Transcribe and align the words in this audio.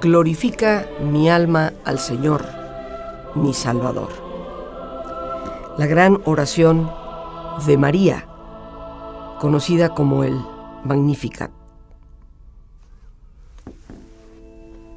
Glorifica 0.00 0.86
mi 1.02 1.28
alma 1.28 1.74
al 1.84 1.98
Señor, 1.98 2.42
mi 3.34 3.52
Salvador. 3.52 4.08
La 5.76 5.86
gran 5.86 6.22
oración 6.24 6.90
de 7.66 7.76
María, 7.76 8.26
conocida 9.40 9.90
como 9.90 10.24
el 10.24 10.40
Magnificat. 10.84 11.50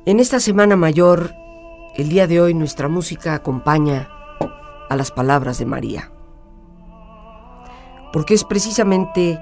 En 0.05 0.21
esta 0.21 0.39
Semana 0.39 0.77
Mayor, 0.77 1.33
el 1.97 2.07
día 2.07 2.25
de 2.25 2.39
hoy 2.39 2.53
nuestra 2.53 2.87
música 2.87 3.33
acompaña 3.33 4.07
a 4.89 4.95
las 4.95 5.11
palabras 5.11 5.57
de 5.57 5.65
María. 5.65 6.11
Porque 8.13 8.35
es 8.35 8.45
precisamente 8.45 9.37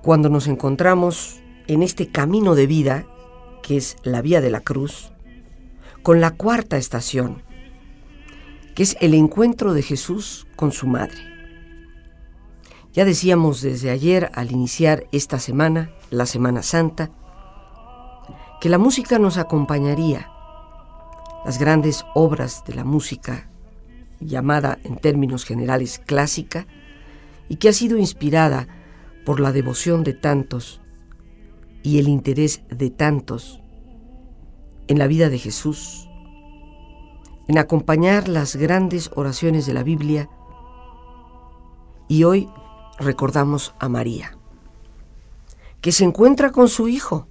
cuando 0.00 0.28
nos 0.28 0.46
encontramos 0.46 1.40
en 1.66 1.82
este 1.82 2.12
camino 2.12 2.54
de 2.54 2.68
vida 2.68 3.06
que 3.70 3.76
es 3.76 3.96
la 4.02 4.20
Vía 4.20 4.40
de 4.40 4.50
la 4.50 4.62
Cruz, 4.62 5.12
con 6.02 6.20
la 6.20 6.32
cuarta 6.32 6.76
estación, 6.76 7.44
que 8.74 8.82
es 8.82 8.96
el 9.00 9.14
encuentro 9.14 9.74
de 9.74 9.82
Jesús 9.82 10.48
con 10.56 10.72
su 10.72 10.88
madre. 10.88 11.20
Ya 12.92 13.04
decíamos 13.04 13.62
desde 13.62 13.90
ayer 13.90 14.28
al 14.34 14.50
iniciar 14.50 15.06
esta 15.12 15.38
semana, 15.38 15.92
la 16.10 16.26
Semana 16.26 16.64
Santa, 16.64 17.12
que 18.60 18.68
la 18.68 18.78
música 18.78 19.20
nos 19.20 19.38
acompañaría. 19.38 20.28
Las 21.44 21.60
grandes 21.60 22.04
obras 22.16 22.64
de 22.66 22.74
la 22.74 22.82
música, 22.82 23.50
llamada 24.18 24.80
en 24.82 24.96
términos 24.96 25.44
generales 25.44 26.00
clásica, 26.04 26.66
y 27.48 27.54
que 27.54 27.68
ha 27.68 27.72
sido 27.72 27.98
inspirada 27.98 28.66
por 29.24 29.38
la 29.38 29.52
devoción 29.52 30.02
de 30.02 30.14
tantos 30.14 30.80
y 31.84 32.00
el 32.00 32.08
interés 32.08 32.62
de 32.68 32.90
tantos 32.90 33.59
en 34.90 34.98
la 34.98 35.06
vida 35.06 35.28
de 35.28 35.38
Jesús, 35.38 36.08
en 37.46 37.58
acompañar 37.58 38.26
las 38.26 38.56
grandes 38.56 39.08
oraciones 39.14 39.64
de 39.64 39.72
la 39.72 39.84
Biblia 39.84 40.28
y 42.08 42.24
hoy 42.24 42.48
recordamos 42.98 43.72
a 43.78 43.88
María, 43.88 44.36
que 45.80 45.92
se 45.92 46.02
encuentra 46.02 46.50
con 46.50 46.68
su 46.68 46.88
Hijo 46.88 47.28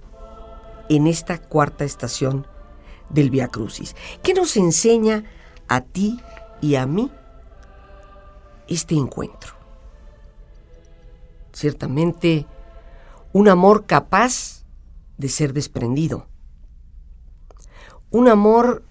en 0.88 1.06
esta 1.06 1.36
cuarta 1.36 1.84
estación 1.84 2.46
del 3.10 3.28
Via 3.28 3.48
Crucis. 3.48 3.94
¿Qué 4.22 4.32
nos 4.32 4.56
enseña 4.56 5.24
a 5.68 5.82
ti 5.82 6.18
y 6.62 6.76
a 6.76 6.86
mí 6.86 7.12
este 8.68 8.94
encuentro? 8.94 9.52
Ciertamente, 11.52 12.46
un 13.34 13.50
amor 13.50 13.84
capaz 13.84 14.64
de 15.18 15.28
ser 15.28 15.52
desprendido, 15.52 16.29
un 18.10 18.28
amor 18.28 18.84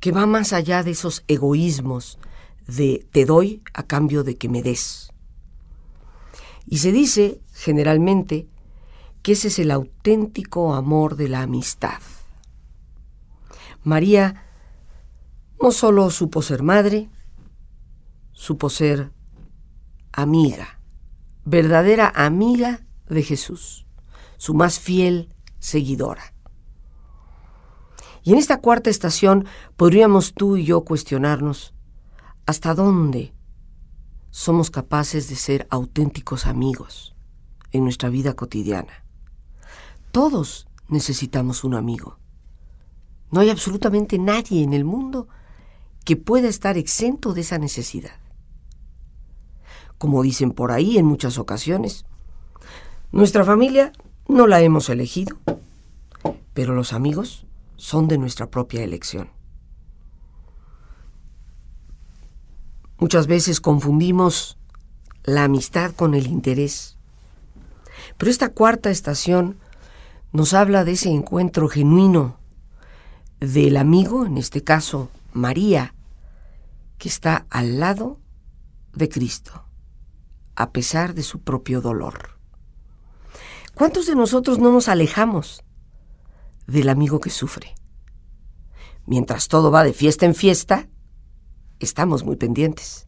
que 0.00 0.12
va 0.12 0.26
más 0.26 0.52
allá 0.52 0.82
de 0.82 0.90
esos 0.90 1.22
egoísmos 1.28 2.18
de 2.66 3.06
te 3.12 3.24
doy 3.24 3.62
a 3.72 3.84
cambio 3.84 4.24
de 4.24 4.36
que 4.36 4.48
me 4.48 4.62
des. 4.62 5.12
Y 6.66 6.78
se 6.78 6.92
dice 6.92 7.40
generalmente 7.54 8.48
que 9.22 9.32
ese 9.32 9.48
es 9.48 9.58
el 9.58 9.70
auténtico 9.70 10.74
amor 10.74 11.16
de 11.16 11.28
la 11.28 11.42
amistad. 11.42 12.00
María 13.84 14.44
no 15.60 15.70
solo 15.70 16.10
supo 16.10 16.42
ser 16.42 16.62
madre, 16.62 17.08
supo 18.32 18.68
ser 18.68 19.12
amiga, 20.12 20.80
verdadera 21.44 22.12
amiga 22.14 22.80
de 23.08 23.22
Jesús, 23.22 23.86
su 24.36 24.54
más 24.54 24.80
fiel 24.80 25.32
seguidora. 25.60 26.31
Y 28.22 28.32
en 28.32 28.38
esta 28.38 28.60
cuarta 28.60 28.90
estación 28.90 29.46
podríamos 29.76 30.34
tú 30.34 30.56
y 30.56 30.64
yo 30.64 30.82
cuestionarnos 30.82 31.74
hasta 32.46 32.74
dónde 32.74 33.32
somos 34.30 34.70
capaces 34.70 35.28
de 35.28 35.36
ser 35.36 35.66
auténticos 35.70 36.46
amigos 36.46 37.14
en 37.72 37.84
nuestra 37.84 38.08
vida 38.08 38.34
cotidiana. 38.34 39.04
Todos 40.12 40.66
necesitamos 40.88 41.64
un 41.64 41.74
amigo. 41.74 42.18
No 43.30 43.40
hay 43.40 43.50
absolutamente 43.50 44.18
nadie 44.18 44.62
en 44.62 44.72
el 44.72 44.84
mundo 44.84 45.28
que 46.04 46.16
pueda 46.16 46.48
estar 46.48 46.76
exento 46.76 47.32
de 47.32 47.40
esa 47.40 47.58
necesidad. 47.58 48.20
Como 49.98 50.22
dicen 50.22 50.52
por 50.52 50.72
ahí 50.72 50.98
en 50.98 51.06
muchas 51.06 51.38
ocasiones, 51.38 52.04
nuestra 53.10 53.44
familia 53.44 53.92
no 54.28 54.46
la 54.46 54.60
hemos 54.60 54.88
elegido, 54.88 55.36
pero 56.54 56.74
los 56.74 56.92
amigos 56.92 57.46
son 57.82 58.06
de 58.06 58.16
nuestra 58.16 58.48
propia 58.48 58.84
elección. 58.84 59.28
Muchas 62.98 63.26
veces 63.26 63.60
confundimos 63.60 64.56
la 65.24 65.42
amistad 65.42 65.90
con 65.90 66.14
el 66.14 66.28
interés, 66.28 66.96
pero 68.18 68.30
esta 68.30 68.50
cuarta 68.50 68.88
estación 68.90 69.58
nos 70.30 70.54
habla 70.54 70.84
de 70.84 70.92
ese 70.92 71.08
encuentro 71.08 71.68
genuino 71.68 72.38
del 73.40 73.76
amigo, 73.76 74.26
en 74.26 74.38
este 74.38 74.62
caso 74.62 75.10
María, 75.32 75.92
que 76.98 77.08
está 77.08 77.46
al 77.50 77.80
lado 77.80 78.20
de 78.92 79.08
Cristo, 79.08 79.64
a 80.54 80.70
pesar 80.70 81.14
de 81.14 81.24
su 81.24 81.40
propio 81.40 81.80
dolor. 81.80 82.38
¿Cuántos 83.74 84.06
de 84.06 84.14
nosotros 84.14 84.60
no 84.60 84.70
nos 84.70 84.86
alejamos 84.86 85.64
del 86.72 86.88
amigo 86.88 87.20
que 87.20 87.30
sufre? 87.30 87.74
Mientras 89.06 89.48
todo 89.48 89.70
va 89.70 89.84
de 89.84 89.92
fiesta 89.92 90.26
en 90.26 90.34
fiesta, 90.34 90.88
estamos 91.80 92.24
muy 92.24 92.36
pendientes. 92.36 93.06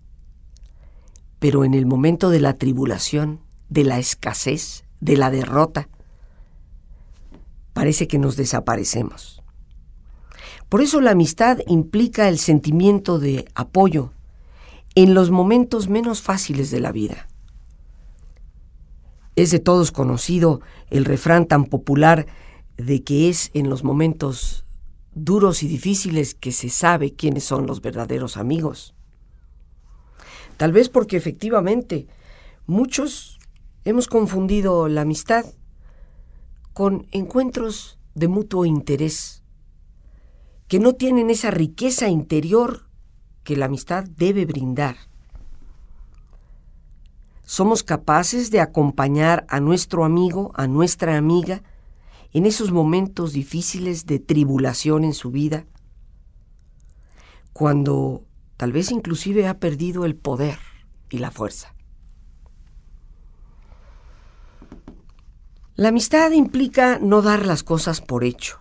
Pero 1.39 1.65
en 1.65 1.75
el 1.75 1.87
momento 1.87 2.31
de 2.31 2.41
la 2.41 2.59
tribulación, 2.59 3.41
de 3.69 3.85
la 3.85 3.99
escasez, 3.99 4.85
de 5.01 5.17
la 5.17 5.31
derrota, 5.31 5.89
parece 7.73 8.09
que 8.09 8.19
nos 8.19 8.37
desaparecemos. 8.37 9.43
Por 10.69 10.81
eso 10.81 11.01
la 11.01 11.13
amistad 11.13 11.59
implica 11.67 12.29
el 12.29 12.39
sentimiento 12.39 13.19
de 13.19 13.47
apoyo 13.55 14.13
en 14.95 15.15
los 15.15 15.31
momentos 15.31 15.89
menos 15.89 16.23
fáciles 16.23 16.71
de 16.71 16.81
la 16.81 16.93
vida. 16.93 17.29
Es 19.37 19.51
de 19.51 19.59
todos 19.59 19.91
conocido 19.91 20.61
el 20.91 21.05
refrán 21.05 21.47
tan 21.47 21.65
popular 21.65 22.27
de 22.77 23.03
que 23.03 23.29
es 23.29 23.51
en 23.55 23.71
los 23.71 23.85
momentos 23.85 24.65
duros 25.15 25.63
y 25.63 25.69
difíciles 25.69 26.35
que 26.35 26.53
se 26.53 26.69
sabe 26.69 27.15
quiénes 27.15 27.45
son 27.45 27.67
los 27.67 27.81
verdaderos 27.81 28.37
amigos. 28.37 28.95
Tal 30.57 30.73
vez 30.73 30.89
porque 30.89 31.17
efectivamente 31.17 32.07
muchos 32.67 33.39
hemos 33.85 34.09
confundido 34.09 34.89
la 34.89 35.03
amistad 35.03 35.45
con 36.73 37.07
encuentros 37.13 37.99
de 38.15 38.29
mutuo 38.29 38.65
interés, 38.65 39.43
que 40.69 40.81
no 40.81 40.95
tienen 40.95 41.31
esa 41.31 41.51
riqueza 41.51 42.09
interior 42.09 42.89
que 43.45 43.57
la 43.57 43.67
amistad 43.67 44.05
debe 44.05 44.47
brindar 44.47 44.97
somos 47.47 47.83
capaces 47.83 48.51
de 48.51 48.61
acompañar 48.61 49.45
a 49.49 49.61
nuestro 49.61 50.05
amigo, 50.05 50.53
a 50.55 50.67
nuestra 50.67 51.17
amiga, 51.17 51.63
en 52.35 52.47
esos 52.47 52.73
momentos 52.73 53.33
difíciles 53.33 54.05
de 54.07 54.19
tribulación 54.19 55.05
en 55.05 55.15
su 55.15 55.31
vida, 55.31 55.65
cuando 57.53 58.27
tal 58.57 58.73
vez 58.73 58.91
inclusive 58.91 59.47
ha 59.47 59.59
perdido 59.59 60.05
el 60.05 60.17
poder 60.17 60.59
y 61.09 61.19
la 61.19 61.31
fuerza. 61.31 61.75
La 65.77 65.89
amistad 65.89 66.33
implica 66.33 66.99
no 67.01 67.23
dar 67.23 67.47
las 67.47 67.63
cosas 67.63 68.01
por 68.01 68.25
hecho. 68.25 68.59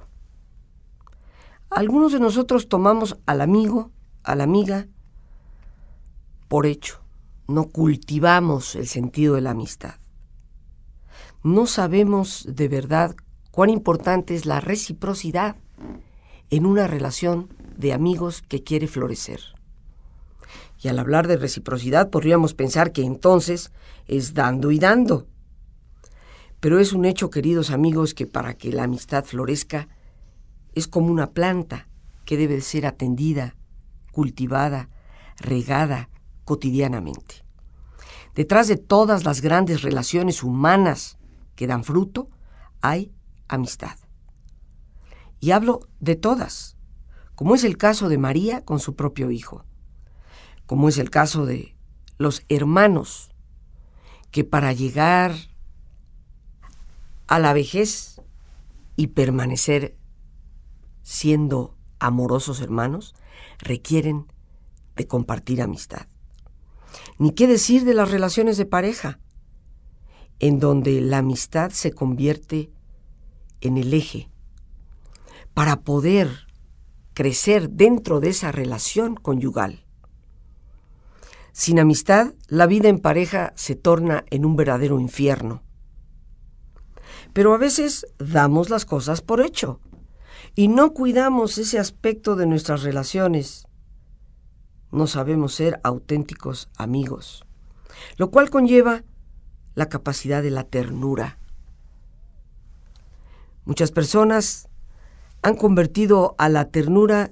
Algunos 1.70 2.14
de 2.14 2.20
nosotros 2.20 2.70
tomamos 2.70 3.18
al 3.26 3.42
amigo, 3.42 3.92
a 4.24 4.36
la 4.36 4.46
amiga, 4.46 4.88
por 6.48 6.66
hecho 6.66 7.04
no 7.48 7.70
cultivamos 7.70 8.76
el 8.76 8.88
sentido 8.88 9.36
de 9.36 9.42
la 9.42 9.52
amistad. 9.52 9.96
no 11.44 11.66
sabemos 11.66 12.48
de 12.48 12.68
verdad 12.70 13.16
cuán 13.54 13.70
importante 13.70 14.34
es 14.34 14.48
la 14.48 14.60
reciprocidad 14.62 15.58
en 16.50 16.66
una 16.66 16.88
relación 16.88 17.50
de 17.78 17.94
amigos 17.94 18.42
que 18.42 18.64
quiere 18.64 18.88
florecer. 18.88 19.42
Y 20.82 20.88
al 20.88 20.98
hablar 20.98 21.28
de 21.28 21.38
reciprocidad 21.38 22.10
podríamos 22.10 22.56
pensar 22.56 22.92
que 22.92 23.04
entonces 23.04 23.72
es 24.08 24.34
dando 24.34 24.72
y 24.72 24.80
dando. 24.80 25.28
Pero 26.60 26.80
es 26.80 26.94
un 26.94 27.06
hecho, 27.06 27.30
queridos 27.30 27.70
amigos, 27.70 28.16
que 28.16 28.26
para 28.26 28.56
que 28.56 28.72
la 28.72 28.86
amistad 28.86 29.24
florezca 29.24 29.88
es 30.74 30.88
como 30.88 31.12
una 31.12 31.30
planta 31.30 31.88
que 32.26 32.38
debe 32.38 32.60
ser 32.60 32.88
atendida, 32.88 33.56
cultivada, 34.12 34.90
regada 35.38 36.10
cotidianamente. 36.44 37.46
Detrás 38.34 38.68
de 38.68 38.78
todas 38.78 39.26
las 39.26 39.42
grandes 39.42 39.84
relaciones 39.84 40.42
humanas 40.42 41.20
que 41.56 41.68
dan 41.68 41.84
fruto, 41.84 42.30
hay 42.82 43.12
amistad. 43.48 43.98
Y 45.40 45.52
hablo 45.52 45.88
de 46.00 46.16
todas, 46.16 46.78
como 47.36 47.56
es 47.56 47.64
el 47.64 47.78
caso 47.78 48.10
de 48.10 48.18
María 48.18 48.64
con 48.64 48.80
su 48.80 48.96
propio 48.96 49.32
hijo, 49.32 49.66
como 50.66 50.90
es 50.90 50.98
el 50.98 51.10
caso 51.10 51.46
de 51.46 51.76
los 52.18 52.46
hermanos, 52.50 53.32
que 54.32 54.44
para 54.44 54.74
llegar 54.74 55.36
a 57.28 57.40
la 57.40 57.54
vejez 57.54 58.22
y 58.96 59.08
permanecer 59.08 59.98
siendo 61.02 61.78
amorosos 62.00 62.62
hermanos, 62.62 63.14
requieren 63.60 64.28
de 64.96 65.08
compartir 65.08 65.62
amistad. 65.62 66.08
Ni 67.18 67.32
qué 67.32 67.48
decir 67.48 67.86
de 67.86 67.94
las 67.94 68.12
relaciones 68.12 68.58
de 68.58 68.66
pareja, 68.66 69.20
en 70.40 70.60
donde 70.60 71.02
la 71.02 71.20
amistad 71.20 71.72
se 71.72 71.92
convierte 71.92 72.72
en 73.64 73.78
el 73.78 73.94
eje 73.94 74.30
para 75.54 75.82
poder 75.82 76.30
crecer 77.14 77.70
dentro 77.70 78.20
de 78.20 78.30
esa 78.30 78.52
relación 78.52 79.16
conyugal. 79.16 79.86
Sin 81.52 81.80
amistad, 81.80 82.34
la 82.48 82.66
vida 82.66 82.90
en 82.90 83.00
pareja 83.00 83.54
se 83.56 83.76
torna 83.76 84.26
en 84.32 84.46
un 84.46 84.56
verdadero 84.56 85.00
infierno. 85.00 85.62
Pero 87.32 87.54
a 87.54 87.58
veces 87.58 88.08
damos 88.18 88.70
las 88.70 88.86
cosas 88.86 89.22
por 89.22 89.42
hecho 89.42 89.80
y 90.56 90.68
no 90.68 90.94
cuidamos 90.94 91.58
ese 91.58 91.80
aspecto 91.80 92.36
de 92.36 92.48
nuestras 92.48 92.84
relaciones. 92.84 93.68
No 94.92 95.08
sabemos 95.08 95.54
ser 95.54 95.80
auténticos 95.84 96.70
amigos, 96.78 97.46
lo 98.18 98.32
cual 98.32 98.50
conlleva 98.50 99.04
la 99.76 99.90
capacidad 99.90 100.44
de 100.44 100.52
la 100.52 100.64
ternura. 100.64 101.40
Muchas 103.66 103.92
personas 103.92 104.68
han 105.42 105.56
convertido 105.56 106.36
a 106.38 106.50
la 106.50 106.70
ternura 106.70 107.32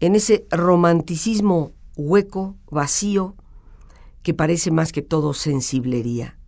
en 0.00 0.14
ese 0.14 0.46
romanticismo 0.50 1.72
hueco, 1.96 2.56
vacío, 2.70 3.36
que 4.22 4.34
parece 4.34 4.70
más 4.70 4.92
que 4.92 5.02
todo 5.02 5.34
sensiblería. 5.34 6.38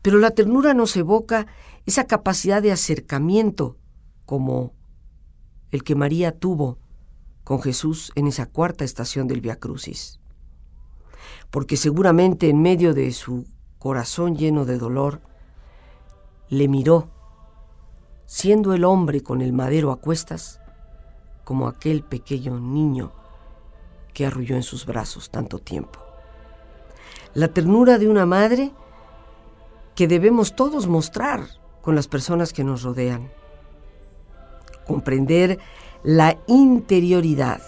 Pero 0.00 0.18
la 0.18 0.30
ternura 0.30 0.74
nos 0.74 0.96
evoca 0.96 1.46
esa 1.86 2.04
capacidad 2.04 2.62
de 2.62 2.72
acercamiento 2.72 3.76
como 4.24 4.74
el 5.70 5.82
que 5.82 5.94
María 5.94 6.38
tuvo 6.38 6.78
con 7.44 7.60
Jesús 7.60 8.12
en 8.14 8.26
esa 8.26 8.46
cuarta 8.46 8.84
estación 8.84 9.26
del 9.26 9.40
Via 9.40 9.56
Crucis. 9.56 10.20
Porque 11.50 11.76
seguramente 11.76 12.48
en 12.48 12.62
medio 12.62 12.94
de 12.94 13.10
su 13.12 13.46
corazón 13.78 14.36
lleno 14.36 14.64
de 14.64 14.78
dolor, 14.78 15.20
le 16.48 16.68
miró 16.68 17.10
siendo 18.28 18.74
el 18.74 18.84
hombre 18.84 19.22
con 19.22 19.40
el 19.40 19.54
madero 19.54 19.90
a 19.90 19.96
cuestas, 19.96 20.60
como 21.44 21.66
aquel 21.66 22.02
pequeño 22.02 22.60
niño 22.60 23.10
que 24.12 24.26
arrulló 24.26 24.54
en 24.54 24.62
sus 24.62 24.84
brazos 24.84 25.30
tanto 25.30 25.58
tiempo. 25.58 25.98
La 27.32 27.48
ternura 27.48 27.96
de 27.96 28.06
una 28.06 28.26
madre 28.26 28.70
que 29.94 30.06
debemos 30.06 30.54
todos 30.54 30.86
mostrar 30.86 31.48
con 31.80 31.94
las 31.94 32.06
personas 32.06 32.52
que 32.52 32.64
nos 32.64 32.82
rodean. 32.82 33.32
Comprender 34.86 35.58
la 36.02 36.36
interioridad, 36.48 37.62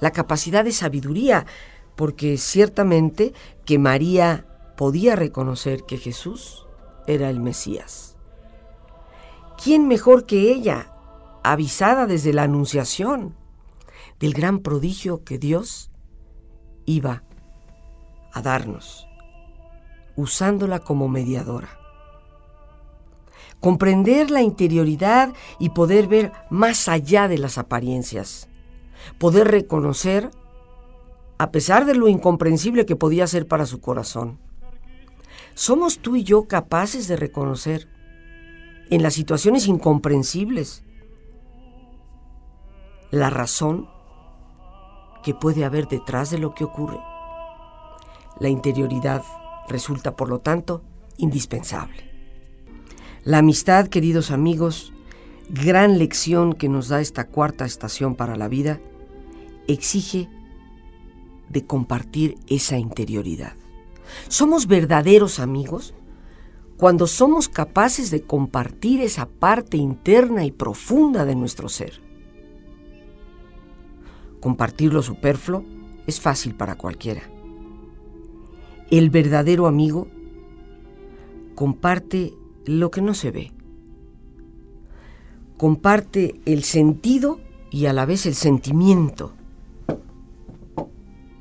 la 0.00 0.10
capacidad 0.10 0.64
de 0.64 0.72
sabiduría, 0.72 1.46
porque 1.94 2.36
ciertamente 2.36 3.32
que 3.64 3.78
María 3.78 4.44
podía 4.76 5.14
reconocer 5.14 5.84
que 5.84 5.98
Jesús 5.98 6.63
era 7.06 7.30
el 7.30 7.40
Mesías. 7.40 8.16
¿Quién 9.62 9.88
mejor 9.88 10.26
que 10.26 10.52
ella, 10.52 10.92
avisada 11.42 12.06
desde 12.06 12.32
la 12.32 12.42
Anunciación 12.42 13.34
del 14.18 14.34
gran 14.34 14.60
prodigio 14.60 15.24
que 15.24 15.38
Dios 15.38 15.90
iba 16.86 17.22
a 18.32 18.42
darnos, 18.42 19.06
usándola 20.16 20.80
como 20.80 21.08
mediadora? 21.08 21.78
Comprender 23.60 24.30
la 24.30 24.42
interioridad 24.42 25.32
y 25.58 25.70
poder 25.70 26.08
ver 26.08 26.32
más 26.50 26.88
allá 26.88 27.28
de 27.28 27.38
las 27.38 27.56
apariencias, 27.56 28.48
poder 29.18 29.48
reconocer, 29.48 30.30
a 31.38 31.50
pesar 31.50 31.86
de 31.86 31.94
lo 31.94 32.08
incomprensible 32.08 32.84
que 32.84 32.96
podía 32.96 33.26
ser 33.26 33.46
para 33.46 33.64
su 33.64 33.80
corazón, 33.80 34.38
¿Somos 35.54 35.98
tú 36.00 36.16
y 36.16 36.24
yo 36.24 36.48
capaces 36.48 37.06
de 37.06 37.16
reconocer 37.16 37.88
en 38.90 39.02
las 39.02 39.14
situaciones 39.14 39.68
incomprensibles 39.68 40.82
la 43.12 43.30
razón 43.30 43.88
que 45.22 45.32
puede 45.32 45.64
haber 45.64 45.86
detrás 45.86 46.30
de 46.30 46.38
lo 46.38 46.54
que 46.54 46.64
ocurre? 46.64 46.98
La 48.40 48.48
interioridad 48.48 49.22
resulta, 49.68 50.16
por 50.16 50.28
lo 50.28 50.40
tanto, 50.40 50.82
indispensable. 51.18 52.10
La 53.22 53.38
amistad, 53.38 53.86
queridos 53.86 54.32
amigos, 54.32 54.92
gran 55.48 55.98
lección 55.98 56.52
que 56.52 56.68
nos 56.68 56.88
da 56.88 57.00
esta 57.00 57.28
cuarta 57.28 57.64
estación 57.64 58.16
para 58.16 58.34
la 58.34 58.48
vida, 58.48 58.80
exige 59.68 60.28
de 61.48 61.64
compartir 61.64 62.36
esa 62.48 62.76
interioridad. 62.76 63.54
Somos 64.28 64.66
verdaderos 64.66 65.38
amigos 65.38 65.94
cuando 66.76 67.06
somos 67.06 67.48
capaces 67.48 68.10
de 68.10 68.22
compartir 68.22 69.00
esa 69.00 69.26
parte 69.26 69.76
interna 69.76 70.44
y 70.44 70.50
profunda 70.50 71.24
de 71.24 71.34
nuestro 71.34 71.68
ser. 71.68 72.00
Compartir 74.40 74.92
lo 74.92 75.02
superfluo 75.02 75.64
es 76.06 76.20
fácil 76.20 76.54
para 76.54 76.76
cualquiera. 76.76 77.22
El 78.90 79.10
verdadero 79.10 79.66
amigo 79.66 80.08
comparte 81.54 82.34
lo 82.66 82.90
que 82.90 83.00
no 83.00 83.14
se 83.14 83.30
ve. 83.30 83.52
Comparte 85.56 86.40
el 86.44 86.64
sentido 86.64 87.40
y 87.70 87.86
a 87.86 87.92
la 87.92 88.04
vez 88.04 88.26
el 88.26 88.34
sentimiento. 88.34 89.32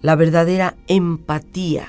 La 0.02 0.16
verdadera 0.16 0.78
empatía 0.88 1.88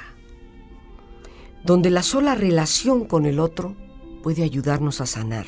donde 1.64 1.90
la 1.90 2.02
sola 2.02 2.34
relación 2.34 3.06
con 3.06 3.24
el 3.24 3.40
otro 3.40 3.74
puede 4.22 4.44
ayudarnos 4.44 5.00
a 5.00 5.06
sanar. 5.06 5.46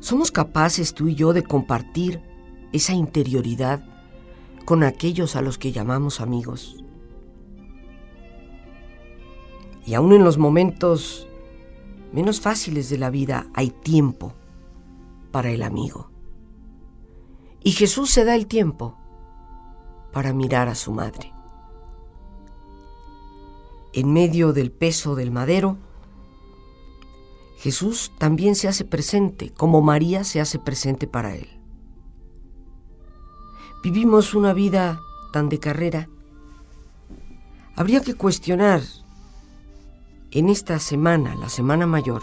¿Somos 0.00 0.32
capaces 0.32 0.94
tú 0.94 1.08
y 1.08 1.14
yo 1.14 1.32
de 1.32 1.44
compartir 1.44 2.20
esa 2.72 2.94
interioridad 2.94 3.84
con 4.64 4.82
aquellos 4.82 5.36
a 5.36 5.42
los 5.42 5.58
que 5.58 5.70
llamamos 5.70 6.20
amigos? 6.20 6.82
Y 9.84 9.94
aún 9.94 10.12
en 10.12 10.24
los 10.24 10.38
momentos 10.38 11.28
menos 12.12 12.40
fáciles 12.40 12.88
de 12.88 12.98
la 12.98 13.10
vida 13.10 13.48
hay 13.52 13.70
tiempo 13.70 14.34
para 15.30 15.50
el 15.50 15.62
amigo. 15.62 16.10
Y 17.62 17.72
Jesús 17.72 18.10
se 18.10 18.24
da 18.24 18.34
el 18.34 18.46
tiempo 18.46 18.96
para 20.12 20.32
mirar 20.32 20.68
a 20.68 20.74
su 20.74 20.92
madre 20.92 21.32
en 23.92 24.12
medio 24.12 24.52
del 24.52 24.70
peso 24.70 25.14
del 25.14 25.30
madero, 25.30 25.76
Jesús 27.58 28.12
también 28.18 28.56
se 28.56 28.68
hace 28.68 28.84
presente, 28.84 29.50
como 29.50 29.82
María 29.82 30.24
se 30.24 30.40
hace 30.40 30.58
presente 30.58 31.06
para 31.06 31.36
Él. 31.36 31.48
Vivimos 33.82 34.34
una 34.34 34.52
vida 34.52 35.00
tan 35.32 35.48
de 35.48 35.58
carrera. 35.58 36.08
Habría 37.76 38.00
que 38.00 38.14
cuestionar 38.14 38.82
en 40.32 40.48
esta 40.48 40.78
semana, 40.78 41.34
la 41.34 41.48
Semana 41.48 41.86
Mayor, 41.86 42.22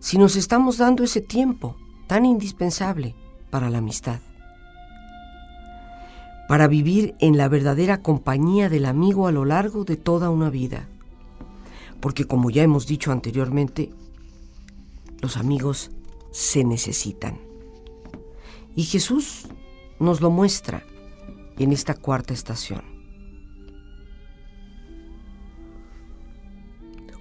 si 0.00 0.18
nos 0.18 0.36
estamos 0.36 0.78
dando 0.78 1.04
ese 1.04 1.20
tiempo 1.20 1.76
tan 2.06 2.24
indispensable 2.24 3.14
para 3.50 3.70
la 3.70 3.78
amistad. 3.78 4.20
Para 6.48 6.66
vivir 6.66 7.14
en 7.20 7.36
la 7.36 7.46
verdadera 7.48 8.02
compañía 8.02 8.70
del 8.70 8.86
amigo 8.86 9.28
a 9.28 9.32
lo 9.32 9.44
largo 9.44 9.84
de 9.84 9.96
toda 9.96 10.30
una 10.30 10.48
vida. 10.48 10.88
Porque 12.00 12.24
como 12.24 12.50
ya 12.50 12.62
hemos 12.62 12.86
dicho 12.86 13.12
anteriormente, 13.12 13.92
los 15.20 15.36
amigos 15.36 15.90
se 16.30 16.64
necesitan. 16.64 17.38
Y 18.74 18.84
Jesús 18.84 19.46
nos 20.00 20.22
lo 20.22 20.30
muestra 20.30 20.84
en 21.58 21.72
esta 21.72 21.94
cuarta 21.94 22.32
estación. 22.32 22.82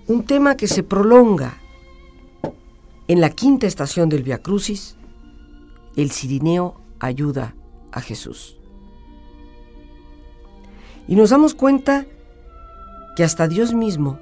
Un 0.08 0.24
tema 0.24 0.56
que 0.56 0.68
se 0.68 0.84
prolonga 0.84 1.58
en 3.10 3.20
la 3.20 3.32
quinta 3.32 3.68
estación 3.68 4.08
del 4.08 4.24
Via 4.24 4.38
Crucis, 4.38 4.96
el 5.98 6.12
Cirineo 6.12 6.80
ayuda 7.00 7.56
a 7.92 8.00
Jesús. 8.00 8.57
Y 11.08 11.16
nos 11.16 11.30
damos 11.30 11.54
cuenta 11.54 12.06
que 13.16 13.24
hasta 13.24 13.48
Dios 13.48 13.74
mismo 13.74 14.20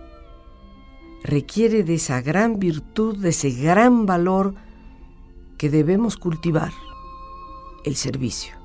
requiere 1.24 1.84
de 1.84 1.96
esa 1.96 2.22
gran 2.22 2.60
virtud, 2.60 3.18
de 3.18 3.30
ese 3.30 3.50
gran 3.50 4.06
valor 4.06 4.54
que 5.58 5.70
debemos 5.70 6.18
cultivar, 6.18 6.72
el 7.84 7.96
servicio. 7.96 8.56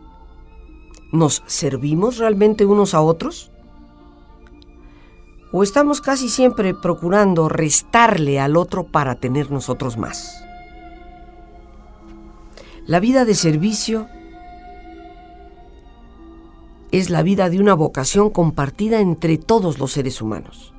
¿Nos 1.12 1.42
servimos 1.46 2.18
realmente 2.18 2.66
unos 2.66 2.94
a 2.94 3.00
otros? 3.00 3.50
¿O 5.52 5.62
estamos 5.62 6.00
casi 6.00 6.28
siempre 6.28 6.74
procurando 6.74 7.48
restarle 7.48 8.38
al 8.38 8.56
otro 8.56 8.84
para 8.84 9.16
tener 9.16 9.50
nosotros 9.50 9.96
más? 9.96 10.44
La 12.86 13.00
vida 13.00 13.24
de 13.24 13.34
servicio 13.34 14.08
es 16.92 17.10
la 17.10 17.22
vida 17.22 17.50
de 17.50 17.60
una 17.60 17.74
vocación 17.74 18.30
compartida 18.30 19.00
entre 19.00 19.38
todos 19.38 19.78
los 19.78 19.92
seres 19.92 20.20
humanos. 20.20 20.72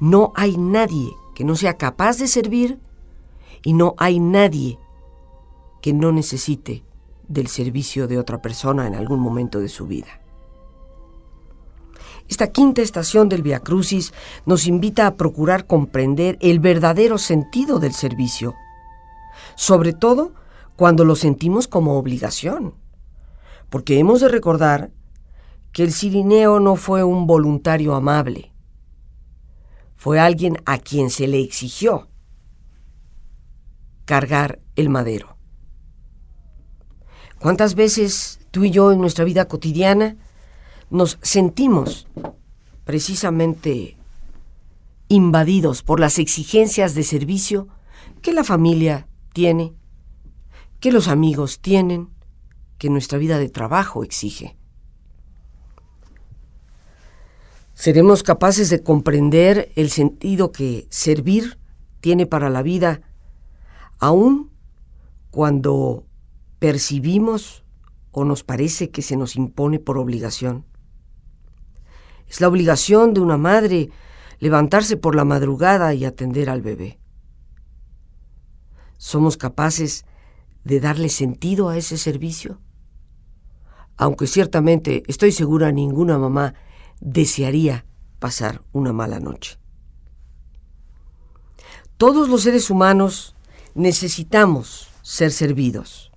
No 0.00 0.32
hay 0.36 0.56
nadie 0.56 1.10
que 1.34 1.44
no 1.44 1.56
sea 1.56 1.74
capaz 1.76 2.18
de 2.18 2.28
servir 2.28 2.78
y 3.62 3.72
no 3.72 3.94
hay 3.98 4.20
nadie 4.20 4.78
que 5.82 5.92
no 5.92 6.12
necesite 6.12 6.84
del 7.26 7.48
servicio 7.48 8.06
de 8.06 8.18
otra 8.18 8.40
persona 8.40 8.86
en 8.86 8.94
algún 8.94 9.20
momento 9.20 9.60
de 9.60 9.68
su 9.68 9.86
vida. 9.86 10.20
Esta 12.28 12.48
quinta 12.48 12.82
estación 12.82 13.28
del 13.28 13.42
Via 13.42 13.60
Crucis 13.60 14.12
nos 14.44 14.66
invita 14.66 15.06
a 15.06 15.16
procurar 15.16 15.66
comprender 15.66 16.36
el 16.40 16.60
verdadero 16.60 17.18
sentido 17.18 17.80
del 17.80 17.94
servicio, 17.94 18.54
sobre 19.56 19.92
todo 19.92 20.32
cuando 20.76 21.04
lo 21.04 21.16
sentimos 21.16 21.66
como 21.66 21.98
obligación 21.98 22.74
porque 23.70 23.98
hemos 23.98 24.20
de 24.20 24.28
recordar 24.28 24.90
que 25.72 25.84
el 25.84 25.92
Cirineo 25.92 26.60
no 26.60 26.76
fue 26.76 27.04
un 27.04 27.26
voluntario 27.26 27.94
amable, 27.94 28.52
fue 29.96 30.20
alguien 30.20 30.56
a 30.64 30.78
quien 30.78 31.10
se 31.10 31.26
le 31.26 31.40
exigió 31.40 32.08
cargar 34.04 34.60
el 34.76 34.88
madero. 34.88 35.36
¿Cuántas 37.38 37.74
veces 37.74 38.40
tú 38.50 38.64
y 38.64 38.70
yo 38.70 38.90
en 38.90 39.00
nuestra 39.00 39.24
vida 39.24 39.46
cotidiana 39.46 40.16
nos 40.90 41.18
sentimos 41.20 42.08
precisamente 42.84 43.96
invadidos 45.08 45.82
por 45.82 46.00
las 46.00 46.18
exigencias 46.18 46.94
de 46.94 47.02
servicio 47.02 47.68
que 48.22 48.32
la 48.32 48.44
familia 48.44 49.08
tiene, 49.32 49.74
que 50.80 50.90
los 50.90 51.08
amigos 51.08 51.60
tienen, 51.60 52.08
que 52.78 52.90
nuestra 52.90 53.18
vida 53.18 53.38
de 53.38 53.48
trabajo 53.48 54.04
exige. 54.04 54.56
¿Seremos 57.74 58.22
capaces 58.22 58.70
de 58.70 58.82
comprender 58.82 59.70
el 59.76 59.90
sentido 59.90 60.50
que 60.50 60.88
servir 60.90 61.58
tiene 62.00 62.26
para 62.26 62.50
la 62.50 62.62
vida, 62.62 63.02
aun 63.98 64.50
cuando 65.30 66.04
percibimos 66.58 67.64
o 68.10 68.24
nos 68.24 68.42
parece 68.42 68.90
que 68.90 69.02
se 69.02 69.16
nos 69.16 69.36
impone 69.36 69.78
por 69.78 69.98
obligación? 69.98 70.64
Es 72.28 72.40
la 72.40 72.48
obligación 72.48 73.14
de 73.14 73.20
una 73.20 73.36
madre 73.36 73.90
levantarse 74.40 74.96
por 74.96 75.14
la 75.14 75.24
madrugada 75.24 75.94
y 75.94 76.04
atender 76.04 76.50
al 76.50 76.62
bebé. 76.62 76.98
¿Somos 78.96 79.36
capaces 79.36 80.04
de 80.64 80.80
darle 80.80 81.08
sentido 81.08 81.68
a 81.68 81.76
ese 81.76 81.96
servicio? 81.96 82.60
Aunque 83.98 84.28
ciertamente 84.28 85.02
estoy 85.08 85.32
segura 85.32 85.72
ninguna 85.72 86.18
mamá 86.18 86.54
desearía 87.00 87.84
pasar 88.20 88.62
una 88.72 88.92
mala 88.92 89.18
noche. 89.18 89.58
Todos 91.96 92.28
los 92.28 92.42
seres 92.42 92.70
humanos 92.70 93.34
necesitamos 93.74 94.88
ser 95.02 95.32
servidos, 95.32 96.12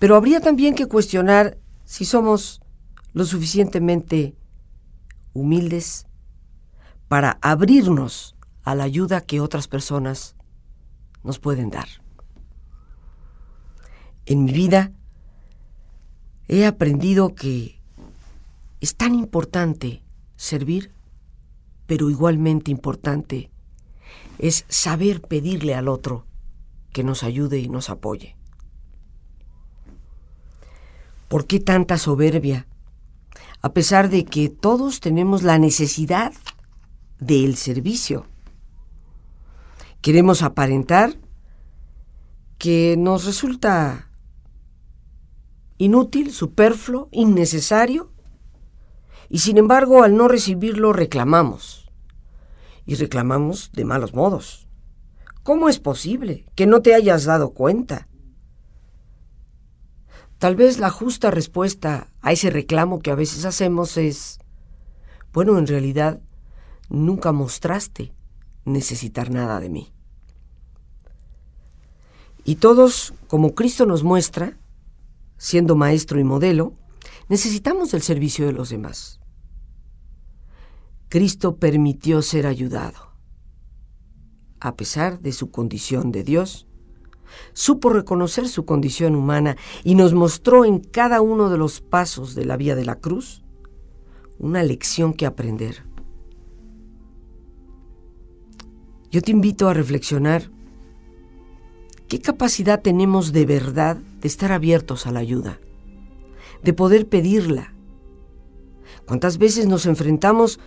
pero 0.00 0.16
habría 0.16 0.40
también 0.40 0.74
que 0.74 0.86
cuestionar 0.86 1.56
si 1.84 2.04
somos 2.04 2.60
lo 3.12 3.24
suficientemente 3.24 4.34
humildes 5.32 6.06
para 7.06 7.38
abrirnos 7.42 8.34
a 8.64 8.74
la 8.74 8.84
ayuda 8.84 9.20
que 9.20 9.40
otras 9.40 9.68
personas 9.68 10.34
nos 11.22 11.38
pueden 11.38 11.70
dar. 11.70 11.88
En 14.26 14.44
mi 14.44 14.52
vida 14.52 14.92
he 16.52 16.66
aprendido 16.66 17.36
que 17.36 17.80
es 18.80 18.96
tan 18.96 19.14
importante 19.14 20.02
servir, 20.34 20.92
pero 21.86 22.10
igualmente 22.10 22.72
importante 22.72 23.52
es 24.40 24.64
saber 24.68 25.20
pedirle 25.20 25.76
al 25.76 25.86
otro 25.86 26.26
que 26.92 27.04
nos 27.04 27.22
ayude 27.22 27.60
y 27.60 27.68
nos 27.68 27.88
apoye. 27.88 28.36
¿Por 31.28 31.46
qué 31.46 31.60
tanta 31.60 31.98
soberbia? 31.98 32.66
A 33.62 33.72
pesar 33.72 34.08
de 34.10 34.24
que 34.24 34.48
todos 34.48 34.98
tenemos 34.98 35.44
la 35.44 35.56
necesidad 35.56 36.32
del 37.20 37.54
servicio. 37.54 38.26
Queremos 40.00 40.42
aparentar 40.42 41.14
que 42.58 42.96
nos 42.98 43.24
resulta 43.24 44.09
inútil, 45.80 46.30
superfluo, 46.30 47.08
innecesario, 47.10 48.10
y 49.30 49.38
sin 49.38 49.56
embargo 49.56 50.02
al 50.02 50.14
no 50.14 50.28
recibirlo 50.28 50.92
reclamamos, 50.92 51.90
y 52.84 52.96
reclamamos 52.96 53.72
de 53.72 53.86
malos 53.86 54.12
modos. 54.12 54.68
¿Cómo 55.42 55.70
es 55.70 55.78
posible 55.78 56.44
que 56.54 56.66
no 56.66 56.82
te 56.82 56.94
hayas 56.94 57.24
dado 57.24 57.54
cuenta? 57.54 58.08
Tal 60.36 60.54
vez 60.54 60.78
la 60.78 60.90
justa 60.90 61.30
respuesta 61.30 62.08
a 62.20 62.32
ese 62.32 62.50
reclamo 62.50 63.00
que 63.00 63.10
a 63.10 63.14
veces 63.14 63.46
hacemos 63.46 63.96
es, 63.96 64.38
bueno, 65.32 65.58
en 65.58 65.66
realidad 65.66 66.20
nunca 66.90 67.32
mostraste 67.32 68.12
necesitar 68.66 69.30
nada 69.30 69.60
de 69.60 69.70
mí. 69.70 69.94
Y 72.44 72.56
todos, 72.56 73.14
como 73.28 73.54
Cristo 73.54 73.86
nos 73.86 74.02
muestra, 74.02 74.59
siendo 75.40 75.74
maestro 75.74 76.20
y 76.20 76.24
modelo, 76.24 76.74
necesitamos 77.30 77.94
el 77.94 78.02
servicio 78.02 78.44
de 78.44 78.52
los 78.52 78.68
demás. 78.68 79.20
Cristo 81.08 81.56
permitió 81.56 82.20
ser 82.20 82.46
ayudado. 82.46 83.14
A 84.60 84.76
pesar 84.76 85.20
de 85.20 85.32
su 85.32 85.50
condición 85.50 86.12
de 86.12 86.24
Dios, 86.24 86.68
supo 87.54 87.88
reconocer 87.88 88.48
su 88.48 88.66
condición 88.66 89.16
humana 89.16 89.56
y 89.82 89.94
nos 89.94 90.12
mostró 90.12 90.66
en 90.66 90.78
cada 90.78 91.22
uno 91.22 91.48
de 91.48 91.56
los 91.56 91.80
pasos 91.80 92.34
de 92.34 92.44
la 92.44 92.58
vía 92.58 92.76
de 92.76 92.84
la 92.84 92.96
cruz 92.96 93.42
una 94.38 94.62
lección 94.62 95.14
que 95.14 95.24
aprender. 95.24 95.86
Yo 99.10 99.22
te 99.22 99.30
invito 99.30 99.70
a 99.70 99.74
reflexionar 99.74 100.50
¿Qué 102.10 102.20
capacidad 102.20 102.82
tenemos 102.82 103.32
de 103.32 103.46
verdad 103.46 103.96
de 103.96 104.26
estar 104.26 104.50
abiertos 104.50 105.06
a 105.06 105.12
la 105.12 105.20
ayuda? 105.20 105.60
De 106.60 106.72
poder 106.72 107.06
pedirla. 107.08 107.72
¿Cuántas 109.06 109.38
veces 109.38 109.68
nos 109.68 109.86
enfrentamos 109.86 110.58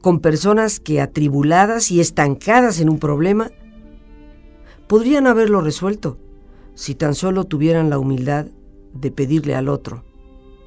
con 0.00 0.20
personas 0.20 0.78
que 0.78 1.00
atribuladas 1.00 1.90
y 1.90 1.98
estancadas 1.98 2.78
en 2.78 2.88
un 2.88 3.00
problema 3.00 3.50
podrían 4.86 5.26
haberlo 5.26 5.60
resuelto 5.60 6.18
si 6.76 6.94
tan 6.94 7.16
solo 7.16 7.42
tuvieran 7.42 7.90
la 7.90 7.98
humildad 7.98 8.46
de 8.94 9.10
pedirle 9.10 9.56
al 9.56 9.68
otro 9.68 10.04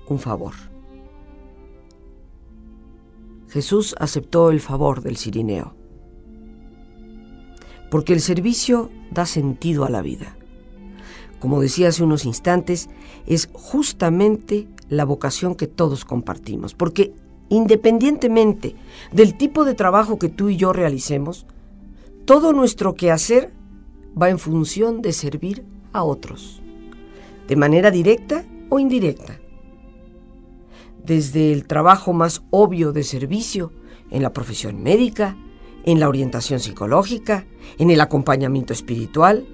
un 0.10 0.20
favor? 0.20 0.54
Jesús 3.48 3.96
aceptó 3.98 4.52
el 4.52 4.60
favor 4.60 5.02
del 5.02 5.16
Cirineo 5.16 5.79
porque 7.90 8.14
el 8.14 8.22
servicio 8.22 8.90
da 9.12 9.26
sentido 9.26 9.86
a 9.86 9.90
la 9.90 10.02
vida. 10.02 10.36
como 11.40 11.62
decía 11.62 11.88
hace 11.88 12.04
unos 12.04 12.26
instantes, 12.26 12.90
es 13.26 13.50
justamente 13.54 14.68
la 14.90 15.06
vocación 15.06 15.56
que 15.56 15.68
todos 15.68 16.04
compartimos, 16.04 16.74
porque 16.74 17.14
independientemente 17.48 18.76
del 19.14 19.38
tipo 19.38 19.64
de 19.64 19.74
trabajo 19.74 20.20
que 20.20 20.28
tú 20.28 20.50
y 20.50 20.58
yo 20.58 20.74
realicemos, 20.74 21.46
todo 22.26 22.52
nuestro 22.52 22.94
quehacer 22.94 23.54
va 24.22 24.30
en 24.30 24.38
función 24.38 25.02
de 25.02 25.14
servir 25.14 25.64
a 25.94 26.04
otros, 26.04 26.62
de 27.48 27.56
manera 27.56 27.90
directa 27.90 28.44
o 28.70 28.80
indirecta. 28.80 29.40
Desde 31.04 31.54
el 31.54 31.66
trabajo 31.66 32.14
más 32.14 32.44
obvio 32.52 32.92
de 32.92 33.04
servicio 33.04 33.72
en 34.12 34.22
la 34.22 34.34
profesión 34.34 34.84
médica, 34.84 35.38
en 35.86 36.00
la 36.00 36.08
orientación 36.08 36.60
psicológica, 36.60 37.46
en 37.78 37.90
el 37.90 38.02
acompañamiento 38.02 38.74
espiritual, 38.74 39.46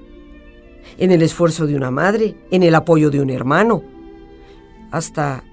en 0.97 1.11
el 1.11 1.21
esfuerzo 1.21 1.67
de 1.67 1.75
una 1.75 1.91
madre, 1.91 2.35
en 2.51 2.63
el 2.63 2.75
apoyo 2.75 3.09
de 3.09 3.21
un 3.21 3.29
hermano, 3.29 3.83
hasta 4.91 5.43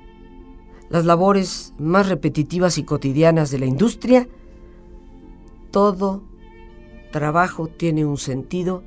las 0.88 1.05
labores 1.05 1.75
más 1.79 2.09
repetitivas 2.09 2.79
y 2.79 2.85
cotidianas 2.85 3.50
de 3.50 3.59
la 3.59 3.67
industria, 3.67 4.29
todo 5.71 6.23
trabajo 7.11 7.69
tiene 7.69 8.05
un 8.05 8.19
sentido 8.19 8.85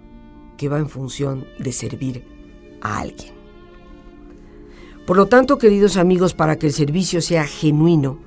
que 0.57 0.69
va 0.69 0.79
en 0.79 0.89
función 0.89 1.45
de 1.59 1.71
servir 1.71 2.23
a 2.81 2.99
alguien. 2.99 3.33
Por 5.05 5.17
lo 5.17 5.27
tanto, 5.27 5.57
queridos 5.57 5.97
amigos, 5.97 6.33
para 6.33 6.57
que 6.57 6.67
el 6.67 6.73
servicio 6.73 7.21
sea 7.21 7.45
genuino, 7.45 8.19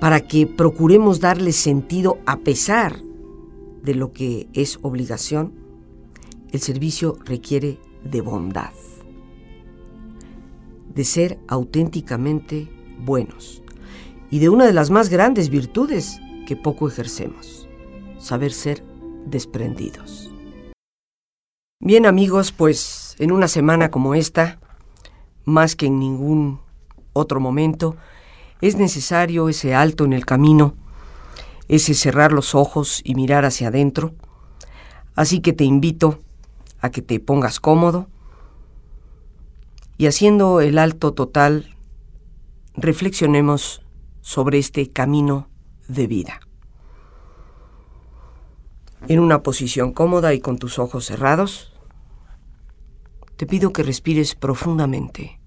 para 0.00 0.20
que 0.20 0.46
procuremos 0.46 1.20
darle 1.20 1.52
sentido 1.52 2.18
a 2.26 2.38
pesar 2.38 3.00
de 3.82 3.94
lo 3.94 4.12
que 4.12 4.48
es 4.52 4.78
obligación, 4.82 5.52
el 6.52 6.60
servicio 6.60 7.18
requiere 7.24 7.78
de 8.04 8.20
bondad, 8.20 8.72
de 10.94 11.04
ser 11.04 11.38
auténticamente 11.48 12.70
buenos 12.98 13.62
y 14.30 14.38
de 14.38 14.48
una 14.48 14.66
de 14.66 14.72
las 14.72 14.90
más 14.90 15.08
grandes 15.08 15.48
virtudes 15.48 16.20
que 16.46 16.56
poco 16.56 16.88
ejercemos, 16.88 17.68
saber 18.18 18.52
ser 18.52 18.84
desprendidos. 19.26 20.30
Bien 21.80 22.06
amigos, 22.06 22.52
pues 22.52 23.16
en 23.18 23.32
una 23.32 23.48
semana 23.48 23.90
como 23.90 24.14
esta, 24.14 24.58
más 25.44 25.76
que 25.76 25.86
en 25.86 25.98
ningún 25.98 26.60
otro 27.12 27.40
momento, 27.40 27.96
es 28.60 28.76
necesario 28.76 29.48
ese 29.48 29.74
alto 29.74 30.04
en 30.04 30.12
el 30.12 30.24
camino, 30.24 30.74
ese 31.68 31.94
cerrar 31.94 32.32
los 32.32 32.54
ojos 32.54 33.00
y 33.04 33.14
mirar 33.14 33.44
hacia 33.44 33.68
adentro. 33.68 34.14
Así 35.14 35.40
que 35.40 35.52
te 35.52 35.64
invito 35.64 36.18
a 36.80 36.90
que 36.90 37.02
te 37.02 37.20
pongas 37.20 37.60
cómodo 37.60 38.08
y 39.96 40.06
haciendo 40.06 40.60
el 40.60 40.78
alto 40.78 41.14
total, 41.14 41.74
reflexionemos 42.74 43.82
sobre 44.20 44.58
este 44.58 44.90
camino 44.90 45.48
de 45.88 46.06
vida. 46.06 46.40
En 49.06 49.20
una 49.20 49.42
posición 49.42 49.92
cómoda 49.92 50.32
y 50.34 50.40
con 50.40 50.58
tus 50.58 50.78
ojos 50.78 51.04
cerrados, 51.04 51.72
te 53.36 53.46
pido 53.46 53.72
que 53.72 53.82
respires 53.82 54.34
profundamente. 54.34 55.40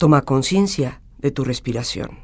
Toma 0.00 0.22
conciencia 0.22 1.02
de 1.18 1.30
tu 1.30 1.44
respiración. 1.44 2.20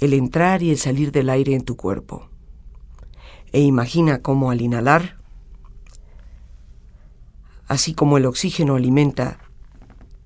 El 0.00 0.14
entrar 0.14 0.64
y 0.64 0.72
el 0.72 0.78
salir 0.78 1.12
del 1.12 1.30
aire 1.30 1.54
en 1.54 1.62
tu 1.62 1.76
cuerpo. 1.76 2.28
E 3.52 3.60
imagina 3.60 4.20
cómo 4.20 4.50
al 4.50 4.62
inhalar, 4.62 5.18
así 7.68 7.94
como 7.94 8.18
el 8.18 8.26
oxígeno 8.26 8.74
alimenta 8.74 9.38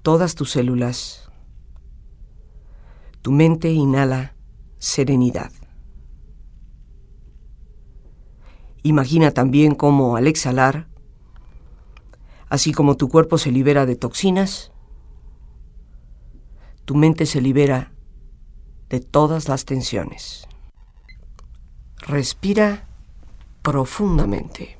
todas 0.00 0.34
tus 0.34 0.52
células, 0.52 1.30
tu 3.20 3.32
mente 3.32 3.70
inhala 3.70 4.34
serenidad. 4.78 5.52
Imagina 8.82 9.32
también 9.32 9.74
cómo 9.74 10.16
al 10.16 10.26
exhalar, 10.26 10.89
así 12.50 12.72
como 12.72 12.96
tu 12.96 13.08
cuerpo 13.08 13.38
se 13.38 13.52
libera 13.52 13.86
de 13.86 13.96
toxinas, 13.96 14.72
tu 16.84 16.96
mente 16.96 17.24
se 17.24 17.40
libera 17.40 17.92
de 18.88 19.00
todas 19.00 19.48
las 19.48 19.64
tensiones. 19.64 20.46
Respira 21.98 22.88
profundamente. 23.62 24.76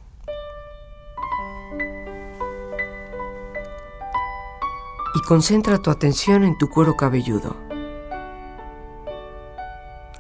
Y 5.15 5.21
concentra 5.23 5.79
tu 5.79 5.91
atención 5.91 6.45
en 6.45 6.59
tu 6.59 6.69
cuero 6.69 6.97
cabelludo. 6.97 7.57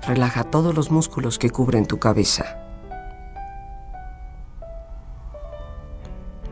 Relaja 0.06 0.44
todos 0.44 0.74
los 0.74 0.90
músculos 0.90 1.38
que 1.38 1.50
cubren 1.50 1.86
tu 1.86 1.98
cabeza. 1.98 2.69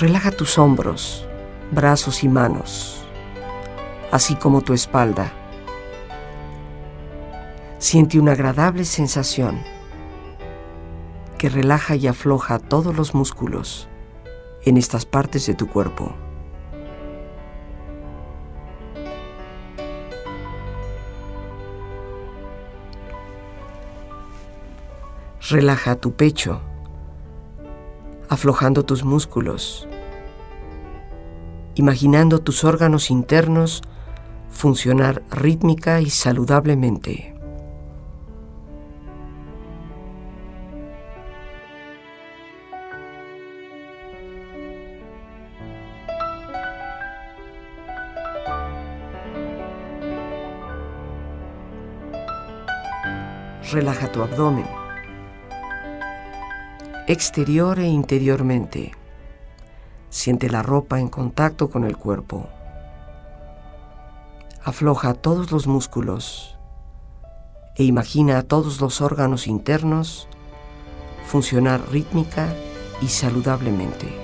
Relaja 0.00 0.32
tus 0.32 0.58
hombros, 0.58 1.24
brazos 1.70 2.24
y 2.24 2.28
manos, 2.28 3.04
así 4.10 4.34
como 4.34 4.60
tu 4.60 4.72
espalda. 4.72 5.32
Siente 7.78 8.18
una 8.18 8.32
agradable 8.32 8.84
sensación 8.84 9.62
que 11.38 11.48
relaja 11.48 11.94
y 11.94 12.08
afloja 12.08 12.58
todos 12.58 12.96
los 12.96 13.14
músculos 13.14 13.88
en 14.64 14.78
estas 14.78 15.06
partes 15.06 15.46
de 15.46 15.54
tu 15.54 15.68
cuerpo. 15.68 16.12
Relaja 25.48 25.94
tu 25.94 26.14
pecho 26.16 26.73
aflojando 28.34 28.84
tus 28.84 29.04
músculos, 29.04 29.88
imaginando 31.76 32.40
tus 32.40 32.64
órganos 32.64 33.10
internos 33.10 33.82
funcionar 34.50 35.22
rítmica 35.30 36.00
y 36.00 36.10
saludablemente. 36.10 37.32
Relaja 53.72 54.10
tu 54.12 54.22
abdomen 54.22 54.83
exterior 57.06 57.78
e 57.80 57.86
interiormente. 57.86 58.92
Siente 60.08 60.48
la 60.48 60.62
ropa 60.62 61.00
en 61.00 61.08
contacto 61.08 61.68
con 61.68 61.84
el 61.84 61.98
cuerpo. 61.98 62.48
Afloja 64.62 65.12
todos 65.12 65.52
los 65.52 65.66
músculos 65.66 66.56
e 67.76 67.84
imagina 67.84 68.38
a 68.38 68.42
todos 68.42 68.80
los 68.80 69.02
órganos 69.02 69.46
internos 69.46 70.28
funcionar 71.26 71.82
rítmica 71.90 72.54
y 73.02 73.08
saludablemente. 73.08 74.23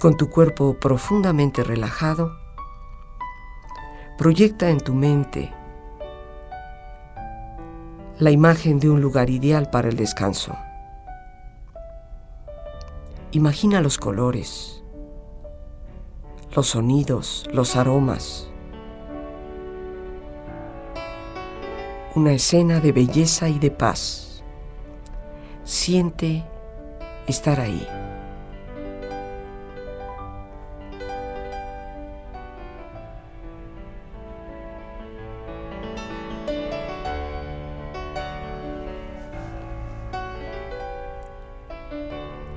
Con 0.00 0.16
tu 0.16 0.30
cuerpo 0.30 0.74
profundamente 0.74 1.64
relajado, 1.64 2.36
proyecta 4.18 4.70
en 4.70 4.78
tu 4.78 4.94
mente 4.94 5.52
la 8.18 8.30
imagen 8.30 8.80
de 8.80 8.88
un 8.88 9.00
lugar 9.00 9.28
ideal 9.28 9.68
para 9.70 9.88
el 9.88 9.96
descanso. 9.96 10.56
Imagina 13.32 13.82
los 13.82 13.98
colores, 13.98 14.82
los 16.54 16.68
sonidos, 16.68 17.46
los 17.52 17.76
aromas. 17.76 18.48
Una 22.14 22.32
escena 22.32 22.80
de 22.80 22.92
belleza 22.92 23.50
y 23.50 23.58
de 23.58 23.70
paz. 23.70 24.42
Siente 25.64 26.42
estar 27.26 27.60
ahí. 27.60 27.86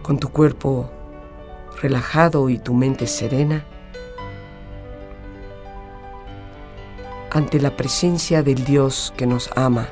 Con 0.09 0.17
tu 0.17 0.29
cuerpo 0.29 0.89
relajado 1.83 2.49
y 2.49 2.57
tu 2.57 2.73
mente 2.73 3.05
serena, 3.05 3.63
ante 7.29 7.61
la 7.61 7.77
presencia 7.77 8.41
del 8.41 8.65
Dios 8.65 9.13
que 9.15 9.27
nos 9.27 9.51
ama. 9.55 9.87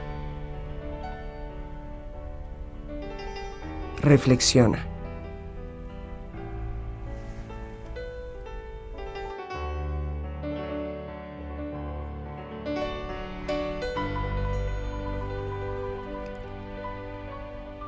Reflexiona. 4.02 4.88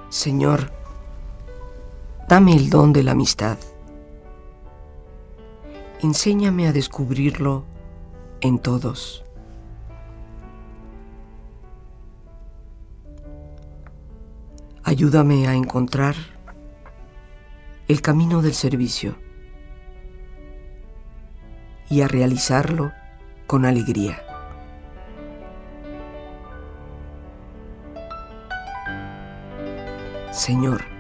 Señor, 0.10 0.79
Dame 2.30 2.56
el 2.56 2.70
don 2.70 2.94
de 2.94 3.02
la 3.02 3.14
amistad. 3.14 3.58
Enséñame 6.04 6.68
a 6.68 6.72
descubrirlo 6.72 7.66
en 8.42 8.60
todos. 8.60 9.26
Ayúdame 14.84 15.48
a 15.48 15.56
encontrar 15.56 16.14
el 17.88 18.00
camino 18.04 18.44
del 18.44 18.54
servicio 18.54 19.16
y 21.90 22.02
a 22.02 22.08
realizarlo 22.08 22.92
con 23.48 23.66
alegría. 23.66 24.22
Señor, 30.32 30.99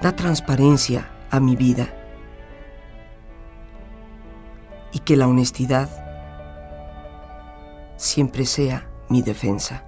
da 0.00 0.14
transparencia 0.14 1.10
a 1.30 1.40
mi 1.40 1.56
vida 1.56 1.88
y 4.92 5.00
que 5.00 5.16
la 5.16 5.26
honestidad 5.26 5.88
siempre 7.96 8.46
sea 8.46 8.88
mi 9.08 9.22
defensa. 9.22 9.87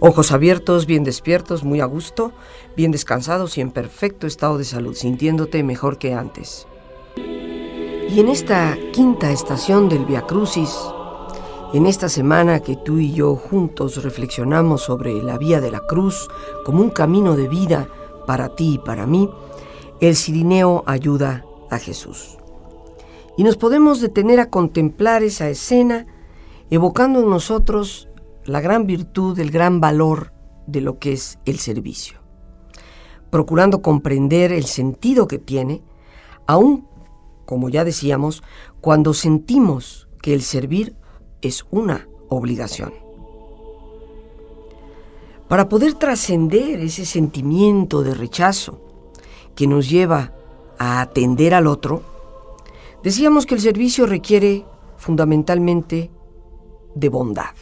Ojos 0.00 0.30
abiertos, 0.30 0.86
bien 0.86 1.02
despiertos, 1.02 1.64
muy 1.64 1.80
a 1.80 1.84
gusto, 1.84 2.30
bien 2.76 2.92
descansados 2.92 3.58
y 3.58 3.60
en 3.60 3.72
perfecto 3.72 4.28
estado 4.28 4.56
de 4.56 4.64
salud, 4.64 4.94
sintiéndote 4.94 5.64
mejor 5.64 5.98
que 5.98 6.14
antes. 6.14 6.68
Y 7.16 8.20
en 8.20 8.28
esta 8.28 8.78
quinta 8.92 9.32
estación 9.32 9.88
del 9.88 10.06
Via 10.06 10.22
Crucis, 10.22 10.78
en 11.74 11.86
esta 11.86 12.08
semana 12.08 12.60
que 12.60 12.76
tú 12.76 12.98
y 12.98 13.12
yo 13.12 13.34
juntos 13.34 14.00
reflexionamos 14.04 14.82
sobre 14.82 15.20
la 15.20 15.36
vía 15.36 15.60
de 15.60 15.72
la 15.72 15.80
cruz 15.80 16.28
como 16.64 16.80
un 16.80 16.90
camino 16.90 17.34
de 17.34 17.48
vida 17.48 17.88
para 18.24 18.54
ti 18.54 18.74
y 18.74 18.78
para 18.78 19.04
mí, 19.04 19.28
el 20.00 20.14
Cirineo 20.14 20.84
ayuda 20.86 21.44
a 21.70 21.78
Jesús. 21.78 22.38
Y 23.36 23.42
nos 23.42 23.56
podemos 23.56 24.00
detener 24.00 24.38
a 24.38 24.48
contemplar 24.48 25.24
esa 25.24 25.48
escena, 25.48 26.06
evocando 26.70 27.18
en 27.18 27.28
nosotros 27.28 28.08
la 28.48 28.62
gran 28.62 28.86
virtud, 28.86 29.38
el 29.38 29.50
gran 29.50 29.78
valor 29.78 30.32
de 30.66 30.80
lo 30.80 30.98
que 30.98 31.12
es 31.12 31.38
el 31.44 31.58
servicio, 31.58 32.18
procurando 33.30 33.82
comprender 33.82 34.52
el 34.52 34.64
sentido 34.64 35.28
que 35.28 35.38
tiene, 35.38 35.82
aún, 36.46 36.88
como 37.44 37.68
ya 37.68 37.84
decíamos, 37.84 38.42
cuando 38.80 39.12
sentimos 39.12 40.08
que 40.22 40.32
el 40.32 40.40
servir 40.40 40.96
es 41.42 41.66
una 41.70 42.08
obligación. 42.30 42.94
Para 45.46 45.68
poder 45.68 45.94
trascender 45.94 46.80
ese 46.80 47.04
sentimiento 47.04 48.02
de 48.02 48.14
rechazo 48.14 48.80
que 49.54 49.66
nos 49.66 49.90
lleva 49.90 50.32
a 50.78 51.02
atender 51.02 51.52
al 51.52 51.66
otro, 51.66 52.02
decíamos 53.02 53.44
que 53.44 53.54
el 53.54 53.60
servicio 53.60 54.06
requiere 54.06 54.64
fundamentalmente 54.96 56.10
de 56.94 57.08
bondad 57.10 57.54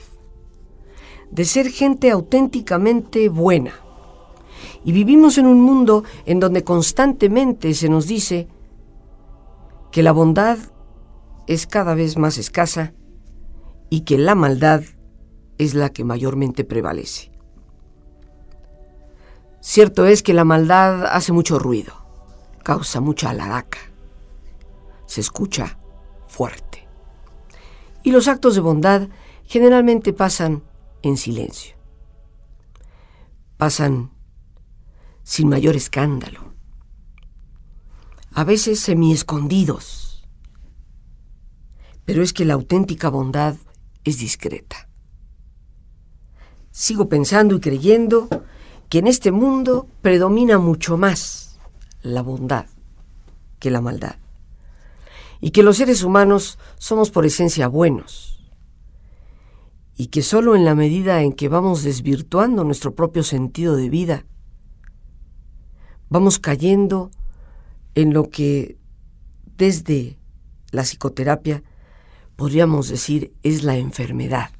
de 1.31 1.45
ser 1.45 1.71
gente 1.71 2.11
auténticamente 2.11 3.29
buena. 3.29 3.73
Y 4.85 4.93
vivimos 4.93 5.39
en 5.39 5.47
un 5.47 5.61
mundo 5.61 6.05
en 6.25 6.41
donde 6.41 6.65
constantemente 6.65 7.75
se 7.75 7.89
nos 7.89 8.07
dice 8.07 8.49
que 9.91 10.03
la 10.03 10.13
bondad 10.13 10.59
es 11.47 11.67
cada 11.67 11.95
vez 11.95 12.17
más 12.17 12.39
escasa 12.39 12.93
y 13.91 14.01
que 14.01 14.19
la 14.19 14.35
maldad 14.35 14.83
es 15.59 15.75
la 15.75 15.91
que 15.91 16.05
mayormente 16.05 16.65
prevalece. 16.65 17.31
Cierto 19.61 20.07
es 20.07 20.23
que 20.23 20.35
la 20.35 20.45
maldad 20.45 21.07
hace 21.07 21.33
mucho 21.33 21.59
ruido, 21.59 21.93
causa 22.63 23.01
mucha 23.01 23.31
alaraca, 23.31 23.79
se 25.07 25.21
escucha 25.21 25.79
fuerte. 26.29 26.87
Y 28.03 28.13
los 28.13 28.29
actos 28.29 28.55
de 28.55 28.61
bondad 28.61 29.09
generalmente 29.45 30.13
pasan 30.13 30.63
en 31.09 31.17
silencio. 31.17 31.77
Pasan 33.57 34.11
sin 35.23 35.49
mayor 35.49 35.77
escándalo, 35.77 36.55
a 38.33 38.45
veces 38.45 38.81
semi 38.81 39.13
escondidos, 39.13 40.29
pero 42.05 42.23
es 42.23 42.33
que 42.33 42.45
la 42.45 42.55
auténtica 42.55 43.09
bondad 43.09 43.57
es 44.05 44.19
discreta. 44.19 44.89
Sigo 46.71 47.09
pensando 47.09 47.57
y 47.57 47.61
creyendo 47.61 48.29
que 48.89 48.99
en 48.99 49.07
este 49.07 49.33
mundo 49.33 49.89
predomina 50.03 50.59
mucho 50.59 50.97
más 50.97 51.59
la 52.03 52.23
bondad 52.23 52.67
que 53.59 53.71
la 53.71 53.81
maldad, 53.81 54.17
y 55.41 55.51
que 55.51 55.63
los 55.63 55.79
seres 55.79 56.03
humanos 56.03 56.59
somos 56.77 57.11
por 57.11 57.25
esencia 57.25 57.69
buenos 57.69 58.36
y 59.97 60.09
que 60.09 60.23
solo 60.23 60.55
en 60.55 60.65
la 60.65 60.75
medida 60.75 61.23
en 61.23 61.33
que 61.33 61.49
vamos 61.49 61.83
desvirtuando 61.83 62.65
nuestro 62.65 62.95
propio 62.95 63.23
sentido 63.23 63.77
de 63.77 63.89
vida, 63.89 64.27
vamos 66.11 66.39
cayendo 66.39 67.11
en 67.95 68.13
lo 68.13 68.29
que 68.29 68.77
desde 69.57 70.19
la 70.71 70.83
psicoterapia 70.83 71.63
podríamos 72.37 72.91
decir 72.91 73.33
es 73.43 73.65
la 73.65 73.79
enfermedad. 73.79 74.51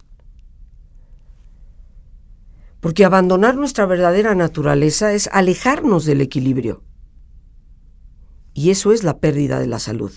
Porque 2.81 3.05
abandonar 3.05 3.57
nuestra 3.57 3.85
verdadera 3.85 4.35
naturaleza 4.35 5.13
es 5.13 5.29
alejarnos 5.33 6.07
del 6.07 6.23
equilibrio. 6.23 6.83
Y 8.55 8.71
eso 8.71 8.93
es 8.93 9.03
la 9.05 9.19
pérdida 9.19 9.59
de 9.61 9.67
la 9.67 9.79
salud. 9.79 10.13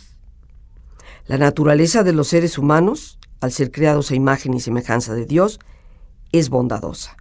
La 1.25 1.37
naturaleza 1.37 2.03
de 2.03 2.13
los 2.13 2.29
seres 2.29 2.57
humanos, 2.57 3.18
al 3.41 3.51
ser 3.51 3.71
creados 3.71 4.11
a 4.11 4.15
imagen 4.15 4.53
y 4.53 4.59
semejanza 4.59 5.13
de 5.13 5.25
Dios, 5.25 5.59
es 6.31 6.49
bondadosa. 6.49 7.17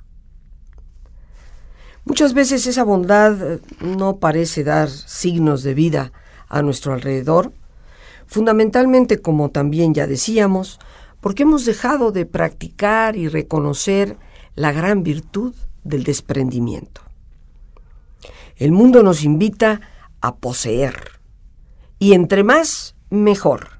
Muchas 2.05 2.33
veces 2.33 2.67
esa 2.67 2.85
bondad 2.85 3.53
eh, 3.53 3.61
no 3.81 4.17
parece 4.17 4.65
dar 4.65 4.89
signos 4.89 5.63
de 5.63 5.75
vida 5.75 6.13
a 6.49 6.63
nuestro 6.63 6.95
alrededor, 6.95 7.53
fundamentalmente 8.27 9.21
como 9.21 9.51
también 9.51 9.93
ya 9.95 10.07
decíamos, 10.07 10.79
porque 11.21 11.43
hemos 11.43 11.65
dejado 11.65 12.11
de 12.11 12.27
practicar 12.27 13.17
y 13.17 13.29
reconocer 13.29 14.17
la 14.55 14.73
gran 14.73 15.03
virtud 15.03 15.55
del 15.85 16.05
desprendimiento. 16.05 17.03
El 18.57 18.73
mundo 18.73 19.03
nos 19.03 19.23
invita 19.23 19.81
a 20.21 20.37
poseer, 20.37 21.21
y 21.99 22.15
entre 22.15 22.43
más, 22.43 22.95
mejor. 23.11 23.78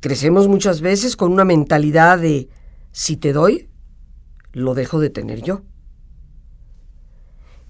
Crecemos 0.00 0.48
muchas 0.48 0.80
veces 0.80 1.16
con 1.16 1.30
una 1.32 1.44
mentalidad 1.44 2.18
de 2.18 2.48
si 2.90 3.16
te 3.16 3.32
doy, 3.32 3.68
lo 4.52 4.74
dejo 4.74 4.98
de 4.98 5.10
tener 5.10 5.42
yo. 5.42 5.62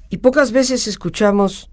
Y 0.08 0.18
pocas 0.18 0.52
veces 0.52 0.86
escuchamos 0.86 1.70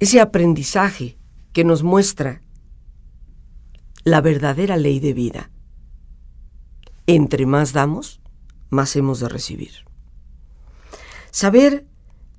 ese 0.00 0.20
aprendizaje 0.20 1.18
que 1.52 1.64
nos 1.64 1.82
muestra 1.82 2.42
la 4.04 4.20
verdadera 4.20 4.76
ley 4.76 5.00
de 5.00 5.12
vida. 5.12 5.50
Entre 7.06 7.46
más 7.46 7.72
damos, 7.72 8.20
más 8.70 8.96
hemos 8.96 9.20
de 9.20 9.28
recibir. 9.28 9.72
Saber 11.30 11.86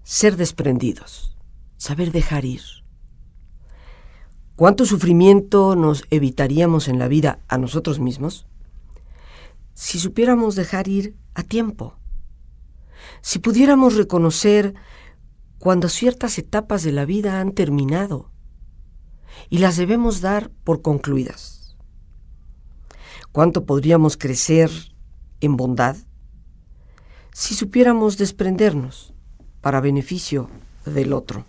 ser 0.03 0.37
desprendidos, 0.37 1.37
saber 1.77 2.11
dejar 2.11 2.45
ir. 2.45 2.61
¿Cuánto 4.55 4.85
sufrimiento 4.85 5.75
nos 5.75 6.03
evitaríamos 6.11 6.87
en 6.87 6.99
la 6.99 7.07
vida 7.07 7.39
a 7.47 7.57
nosotros 7.57 7.99
mismos 7.99 8.45
si 9.73 9.97
supiéramos 9.97 10.55
dejar 10.55 10.87
ir 10.87 11.15
a 11.33 11.41
tiempo? 11.41 11.95
Si 13.21 13.39
pudiéramos 13.39 13.95
reconocer 13.95 14.75
cuando 15.57 15.89
ciertas 15.89 16.37
etapas 16.37 16.83
de 16.83 16.91
la 16.91 17.05
vida 17.05 17.39
han 17.39 17.53
terminado 17.53 18.29
y 19.49 19.57
las 19.57 19.75
debemos 19.75 20.21
dar 20.21 20.51
por 20.63 20.83
concluidas. 20.83 21.75
¿Cuánto 23.31 23.65
podríamos 23.65 24.17
crecer 24.17 24.69
en 25.41 25.57
bondad 25.57 25.97
si 27.31 27.55
supiéramos 27.55 28.19
desprendernos 28.19 29.15
para 29.61 29.81
beneficio 29.81 30.47
del 30.85 31.13
otro? 31.13 31.43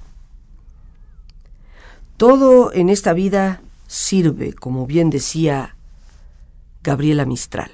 Todo 2.16 2.72
en 2.72 2.90
esta 2.90 3.12
vida 3.12 3.60
sirve, 3.88 4.52
como 4.52 4.86
bien 4.86 5.10
decía 5.10 5.76
Gabriela 6.80 7.24
Mistral, 7.24 7.72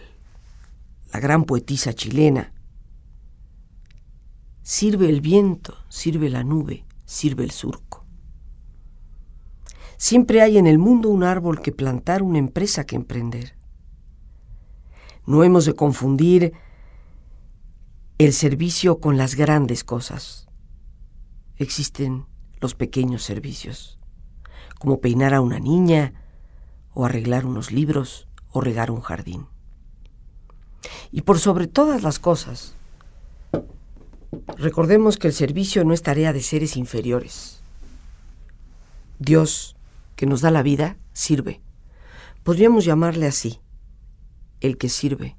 la 1.12 1.20
gran 1.20 1.44
poetisa 1.44 1.92
chilena. 1.92 2.55
Sirve 4.62 5.11
el 5.11 5.20
viento, 5.20 5.76
sirve 5.90 6.31
la 6.31 6.42
nube, 6.42 6.87
sirve 7.05 7.44
el 7.44 7.50
surco. 7.50 8.07
Siempre 9.98 10.40
hay 10.40 10.57
en 10.57 10.66
el 10.66 10.79
mundo 10.79 11.11
un 11.11 11.22
árbol 11.22 11.61
que 11.61 11.72
plantar, 11.72 12.22
una 12.22 12.38
empresa 12.38 12.87
que 12.87 12.96
emprender. 12.96 13.57
No 15.26 15.44
hemos 15.44 15.66
de 15.66 15.74
confundir 15.74 16.55
el 18.16 18.33
servicio 18.33 19.00
con 19.00 19.18
las 19.18 19.35
grandes 19.35 19.85
cosas. 19.85 20.48
Existen 21.57 22.24
los 22.61 22.74
pequeños 22.74 23.22
servicios 23.22 24.00
como 24.81 25.03
peinar 25.03 25.35
a 25.35 25.43
una 25.43 25.59
niña, 25.59 26.14
o 26.95 27.05
arreglar 27.05 27.45
unos 27.45 27.71
libros, 27.71 28.27
o 28.51 28.62
regar 28.62 28.90
un 28.90 29.03
jardín. 29.03 29.47
Y 31.12 31.21
por 31.21 31.38
sobre 31.38 31.66
todas 31.66 32.03
las 32.03 32.19
cosas, 32.19 32.75
recordemos 34.57 35.19
que 35.19 35.27
el 35.27 35.35
servicio 35.35 35.85
no 35.85 35.93
es 35.93 36.03
tarea 36.03 36.33
de 36.33 36.40
seres 36.40 36.79
inferiores. 36.79 37.61
Dios, 39.19 39.77
que 40.16 40.25
nos 40.25 40.40
da 40.40 40.51
la 40.51 40.62
vida, 40.62 40.97
sirve. 41.12 41.61
Podríamos 42.43 42.87
llamarle 42.87 43.27
así, 43.27 43.61
el 44.61 44.79
que 44.79 44.88
sirve. 44.88 45.37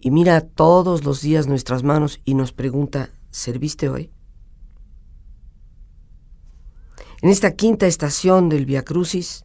Y 0.00 0.10
mira 0.10 0.40
todos 0.40 1.04
los 1.04 1.22
días 1.22 1.46
nuestras 1.46 1.84
manos 1.84 2.20
y 2.24 2.34
nos 2.34 2.50
pregunta, 2.50 3.10
¿serviste 3.30 3.88
hoy? 3.88 4.10
En 7.22 7.28
esta 7.28 7.52
quinta 7.52 7.86
estación 7.86 8.48
del 8.48 8.64
Via 8.64 8.82
Crucis, 8.82 9.44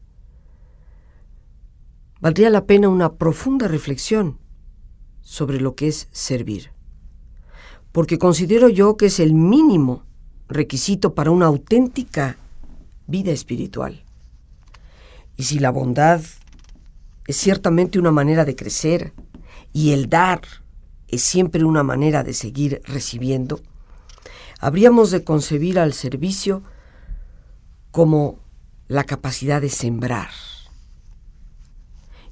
valdría 2.21 2.49
la 2.49 2.65
pena 2.65 2.87
una 2.87 3.13
profunda 3.13 3.67
reflexión 3.67 4.39
sobre 5.21 5.59
lo 5.59 5.75
que 5.75 5.89
es 5.89 6.07
servir. 6.11 6.71
Porque 7.91 8.17
considero 8.17 8.69
yo 8.69 8.95
que 8.97 9.07
es 9.07 9.19
el 9.19 9.33
mínimo 9.33 10.03
requisito 10.47 11.15
para 11.15 11.31
una 11.31 11.47
auténtica 11.47 12.37
vida 13.07 13.31
espiritual. 13.31 14.03
Y 15.37 15.43
si 15.43 15.59
la 15.59 15.71
bondad 15.71 16.21
es 17.27 17.37
ciertamente 17.37 17.99
una 17.99 18.11
manera 18.11 18.45
de 18.45 18.55
crecer 18.55 19.13
y 19.73 19.91
el 19.91 20.09
dar 20.09 20.41
es 21.07 21.23
siempre 21.23 21.63
una 21.65 21.83
manera 21.83 22.23
de 22.23 22.33
seguir 22.33 22.81
recibiendo, 22.85 23.59
habríamos 24.59 25.11
de 25.11 25.23
concebir 25.23 25.77
al 25.79 25.93
servicio 25.93 26.63
como 27.95 28.39
la 28.89 29.05
capacidad 29.05 29.61
de 29.61 29.69
sembrar. 29.69 30.27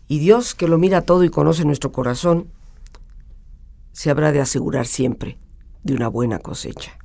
Y 0.10 0.20
Dios, 0.20 0.56
que 0.56 0.68
lo 0.68 0.78
mira 0.78 1.04
todo 1.04 1.24
y 1.24 1.30
conoce 1.30 1.64
nuestro 1.64 1.94
corazón, 1.94 2.50
se 3.94 4.10
habrá 4.10 4.34
de 4.34 4.42
asegurar 4.42 4.86
siempre 4.88 5.38
de 5.84 5.94
una 5.94 6.10
buena 6.10 6.40
cosecha. 6.40 7.00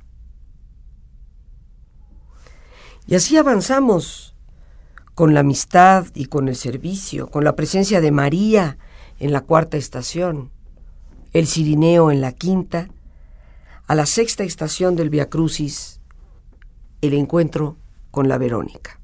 Y 3.07 3.15
así 3.15 3.37
avanzamos 3.37 4.35
con 5.15 5.33
la 5.33 5.39
amistad 5.39 6.07
y 6.13 6.25
con 6.25 6.49
el 6.49 6.57
servicio, 6.57 7.27
con 7.27 7.45
la 7.45 7.55
presencia 7.55 8.01
de 8.01 8.11
María 8.11 8.77
en 9.19 9.31
la 9.31 9.39
cuarta 9.39 9.77
estación, 9.77 10.51
el 11.31 11.47
Cirineo 11.47 12.11
en 12.11 12.19
la 12.19 12.33
quinta, 12.33 12.89
a 13.87 13.95
la 13.95 14.05
sexta 14.05 14.43
estación 14.43 14.97
del 14.97 15.09
Via 15.09 15.29
Crucis, 15.29 16.01
el 16.99 17.13
encuentro 17.13 17.77
con 18.11 18.27
la 18.27 18.37
Verónica. 18.37 18.99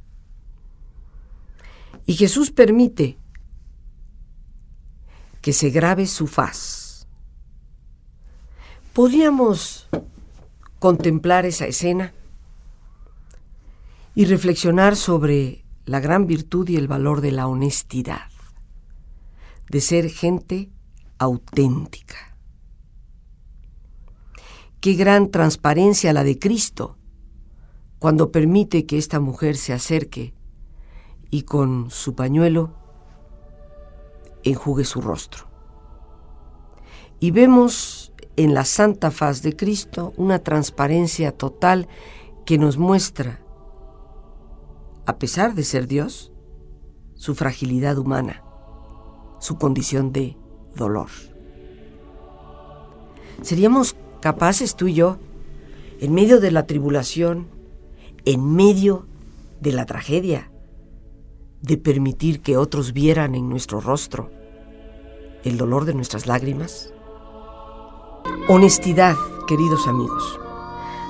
Y 2.05 2.13
Jesús 2.13 2.51
permite 2.51 3.17
que 5.41 5.53
se 5.53 5.69
grabe 5.69 6.07
su 6.07 6.27
faz. 6.27 7.07
¿Podríamos 8.93 9.87
contemplar 10.79 11.45
esa 11.45 11.67
escena 11.67 12.13
y 14.13 14.25
reflexionar 14.25 14.95
sobre 14.95 15.65
la 15.85 15.99
gran 15.99 16.25
virtud 16.27 16.69
y 16.69 16.77
el 16.77 16.87
valor 16.87 17.21
de 17.21 17.31
la 17.31 17.47
honestidad, 17.47 18.29
de 19.69 19.81
ser 19.81 20.09
gente 20.09 20.69
auténtica? 21.17 22.37
Qué 24.79 24.93
gran 24.93 25.31
transparencia 25.31 26.13
la 26.13 26.23
de 26.23 26.37
Cristo 26.37 26.97
cuando 28.05 28.31
permite 28.31 28.85
que 28.85 28.99
esta 28.99 29.19
mujer 29.19 29.57
se 29.57 29.73
acerque 29.73 30.35
y 31.31 31.41
con 31.41 31.89
su 31.89 32.13
pañuelo 32.13 32.71
enjugue 34.43 34.83
su 34.83 35.01
rostro. 35.01 35.45
Y 37.19 37.31
vemos 37.31 38.13
en 38.35 38.53
la 38.53 38.63
santa 38.63 39.09
faz 39.09 39.41
de 39.41 39.55
Cristo 39.55 40.13
una 40.17 40.37
transparencia 40.37 41.31
total 41.31 41.87
que 42.45 42.59
nos 42.59 42.77
muestra, 42.77 43.39
a 45.07 45.17
pesar 45.17 45.55
de 45.55 45.63
ser 45.63 45.87
Dios, 45.87 46.31
su 47.15 47.33
fragilidad 47.33 47.97
humana, 47.97 48.43
su 49.39 49.57
condición 49.57 50.11
de 50.11 50.37
dolor. 50.75 51.09
¿Seríamos 53.41 53.95
capaces 54.21 54.75
tú 54.75 54.89
y 54.89 54.93
yo, 54.93 55.17
en 55.99 56.13
medio 56.13 56.39
de 56.39 56.51
la 56.51 56.67
tribulación, 56.67 57.54
en 58.25 58.55
medio 58.55 59.05
de 59.61 59.71
la 59.71 59.85
tragedia, 59.85 60.51
de 61.61 61.77
permitir 61.77 62.41
que 62.41 62.57
otros 62.57 62.93
vieran 62.93 63.35
en 63.35 63.49
nuestro 63.49 63.79
rostro 63.81 64.29
el 65.43 65.57
dolor 65.57 65.85
de 65.85 65.93
nuestras 65.93 66.27
lágrimas? 66.27 66.91
Honestidad, 68.47 69.15
queridos 69.47 69.87
amigos. 69.87 70.39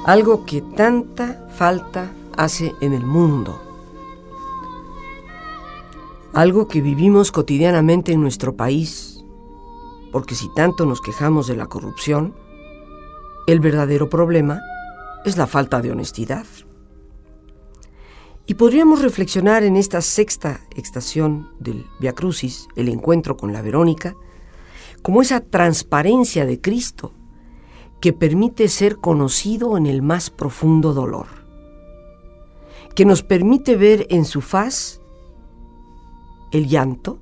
algo 0.06 0.45
que 0.45 0.62
tanta 0.62 1.47
falta 1.49 2.12
hace 2.38 2.75
en 2.80 2.93
el 2.93 3.04
mundo, 3.04 3.60
algo 6.32 6.67
que 6.67 6.80
vivimos 6.82 7.32
cotidianamente 7.32 8.12
en 8.12 8.21
nuestro 8.21 8.56
país, 8.56 9.25
porque 10.12 10.36
si 10.36 10.47
tanto 10.54 10.86
nos 10.86 11.01
quejamos 11.01 11.47
de 11.47 11.56
la 11.56 11.65
corrupción, 11.65 12.36
el 13.47 13.60
verdadero 13.60 14.08
problema 14.10 14.60
es 15.25 15.38
la 15.38 15.47
falta 15.47 15.82
de 15.82 15.91
honestidad. 15.91 16.45
Y 18.47 18.53
podríamos 18.53 19.01
reflexionar 19.01 19.63
en 19.63 19.75
esta 19.75 20.01
sexta 20.01 20.62
estación 20.75 21.49
del 21.60 21.86
Via 21.99 22.13
Crucis, 22.13 22.67
el 22.75 22.89
encuentro 22.89 23.38
con 23.38 23.53
la 23.53 23.63
Verónica, 23.63 24.15
como 25.01 25.21
esa 25.21 25.41
transparencia 25.41 26.45
de 26.45 26.62
Cristo 26.62 27.13
que 28.01 28.13
permite 28.13 28.67
ser 28.67 28.97
conocido 28.97 29.77
en 29.77 29.88
el 29.88 30.03
más 30.03 30.29
profundo 30.29 30.93
dolor, 30.93 31.25
que 32.93 33.05
nos 33.05 33.23
permite 33.23 33.75
ver 33.75 34.05
en 34.12 34.25
su 34.25 34.41
faz 34.41 35.01
el 36.51 36.67
llanto, 36.67 37.19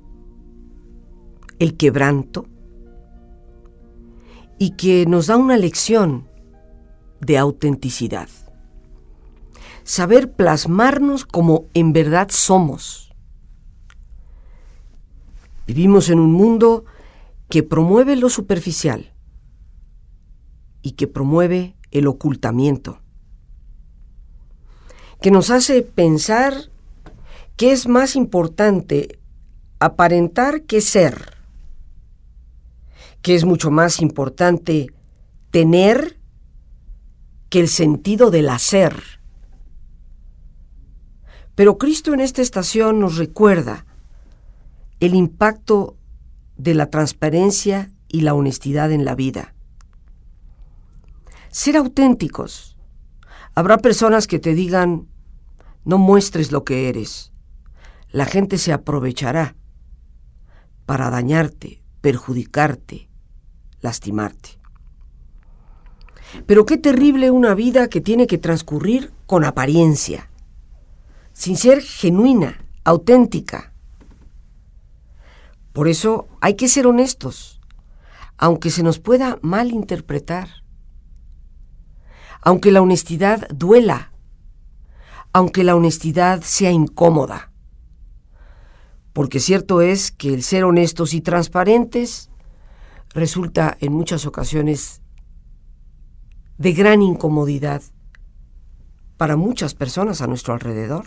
el 1.58 1.76
quebranto, 1.78 2.46
y 4.58 4.76
que 4.76 5.06
nos 5.06 5.28
da 5.28 5.38
una 5.38 5.56
lección 5.56 6.28
de 7.20 7.38
autenticidad 7.38 8.28
saber 9.84 10.32
plasmarnos 10.32 11.24
como 11.24 11.66
en 11.74 11.92
verdad 11.92 12.28
somos. 12.30 13.12
Vivimos 15.66 16.08
en 16.08 16.18
un 16.18 16.32
mundo 16.32 16.84
que 17.48 17.62
promueve 17.62 18.16
lo 18.16 18.28
superficial 18.28 19.12
y 20.82 20.92
que 20.92 21.06
promueve 21.06 21.76
el 21.90 22.06
ocultamiento, 22.06 23.00
que 25.20 25.30
nos 25.30 25.50
hace 25.50 25.82
pensar 25.82 26.70
que 27.56 27.72
es 27.72 27.86
más 27.86 28.16
importante 28.16 29.18
aparentar 29.78 30.62
que 30.62 30.80
ser, 30.80 31.36
que 33.22 33.34
es 33.34 33.44
mucho 33.44 33.70
más 33.70 34.00
importante 34.00 34.88
tener 35.50 36.18
que 37.48 37.60
el 37.60 37.68
sentido 37.68 38.30
del 38.30 38.48
hacer. 38.48 39.23
Pero 41.54 41.78
Cristo 41.78 42.12
en 42.12 42.20
esta 42.20 42.42
estación 42.42 42.98
nos 42.98 43.16
recuerda 43.16 43.86
el 45.00 45.14
impacto 45.14 45.96
de 46.56 46.74
la 46.74 46.90
transparencia 46.90 47.90
y 48.08 48.22
la 48.22 48.34
honestidad 48.34 48.92
en 48.92 49.04
la 49.04 49.14
vida. 49.14 49.54
Ser 51.50 51.76
auténticos. 51.76 52.76
Habrá 53.54 53.78
personas 53.78 54.26
que 54.26 54.40
te 54.40 54.54
digan, 54.54 55.06
no 55.84 55.98
muestres 55.98 56.50
lo 56.50 56.64
que 56.64 56.88
eres. 56.88 57.32
La 58.10 58.24
gente 58.24 58.58
se 58.58 58.72
aprovechará 58.72 59.54
para 60.86 61.10
dañarte, 61.10 61.82
perjudicarte, 62.00 63.08
lastimarte. 63.80 64.58
Pero 66.46 66.66
qué 66.66 66.78
terrible 66.78 67.30
una 67.30 67.54
vida 67.54 67.88
que 67.88 68.00
tiene 68.00 68.26
que 68.26 68.38
transcurrir 68.38 69.12
con 69.26 69.44
apariencia 69.44 70.30
sin 71.34 71.56
ser 71.56 71.82
genuina, 71.82 72.64
auténtica. 72.84 73.72
Por 75.72 75.88
eso 75.88 76.28
hay 76.40 76.54
que 76.54 76.68
ser 76.68 76.86
honestos, 76.86 77.60
aunque 78.38 78.70
se 78.70 78.82
nos 78.82 79.00
pueda 79.00 79.38
malinterpretar, 79.42 80.48
aunque 82.40 82.70
la 82.70 82.80
honestidad 82.80 83.48
duela, 83.48 84.12
aunque 85.32 85.64
la 85.64 85.74
honestidad 85.74 86.40
sea 86.42 86.70
incómoda. 86.70 87.50
Porque 89.12 89.40
cierto 89.40 89.80
es 89.80 90.12
que 90.12 90.32
el 90.32 90.42
ser 90.42 90.64
honestos 90.64 91.14
y 91.14 91.20
transparentes 91.20 92.30
resulta 93.10 93.76
en 93.80 93.92
muchas 93.92 94.26
ocasiones 94.26 95.02
de 96.58 96.72
gran 96.72 97.02
incomodidad 97.02 97.82
para 99.16 99.36
muchas 99.36 99.74
personas 99.74 100.20
a 100.20 100.26
nuestro 100.26 100.54
alrededor. 100.54 101.06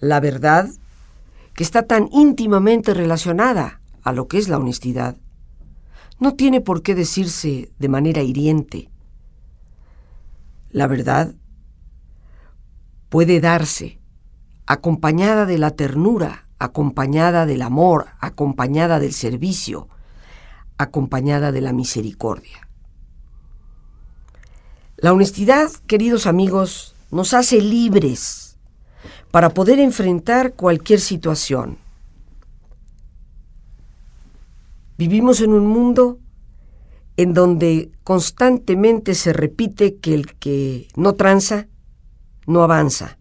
La 0.00 0.20
verdad, 0.20 0.68
que 1.54 1.62
está 1.62 1.82
tan 1.82 2.08
íntimamente 2.12 2.94
relacionada 2.94 3.80
a 4.02 4.12
lo 4.12 4.28
que 4.28 4.38
es 4.38 4.48
la 4.48 4.58
honestidad, 4.58 5.16
no 6.18 6.34
tiene 6.34 6.60
por 6.60 6.82
qué 6.82 6.94
decirse 6.94 7.70
de 7.78 7.88
manera 7.88 8.22
hiriente. 8.22 8.90
La 10.70 10.86
verdad 10.86 11.34
puede 13.08 13.40
darse 13.40 13.98
acompañada 14.66 15.46
de 15.46 15.58
la 15.58 15.70
ternura, 15.70 16.48
acompañada 16.58 17.46
del 17.46 17.62
amor, 17.62 18.08
acompañada 18.20 18.98
del 18.98 19.12
servicio, 19.12 19.88
acompañada 20.78 21.52
de 21.52 21.60
la 21.60 21.72
misericordia. 21.72 22.65
La 24.98 25.12
honestidad, 25.12 25.70
queridos 25.86 26.26
amigos, 26.26 26.94
nos 27.10 27.34
hace 27.34 27.60
libres 27.60 28.56
para 29.30 29.50
poder 29.50 29.78
enfrentar 29.78 30.54
cualquier 30.54 31.00
situación. 31.00 31.76
Vivimos 34.96 35.42
en 35.42 35.52
un 35.52 35.66
mundo 35.66 36.18
en 37.18 37.34
donde 37.34 37.90
constantemente 38.04 39.14
se 39.14 39.34
repite 39.34 39.96
que 39.96 40.14
el 40.14 40.34
que 40.36 40.88
no 40.96 41.12
tranza, 41.14 41.68
no 42.46 42.62
avanza. 42.62 43.18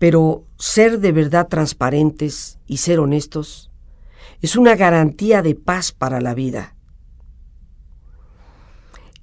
Pero 0.00 0.46
ser 0.58 0.98
de 0.98 1.12
verdad 1.12 1.46
transparentes 1.46 2.58
y 2.66 2.78
ser 2.78 2.98
honestos 2.98 3.70
es 4.40 4.56
una 4.56 4.74
garantía 4.74 5.42
de 5.42 5.54
paz 5.54 5.92
para 5.92 6.20
la 6.20 6.34
vida 6.34 6.74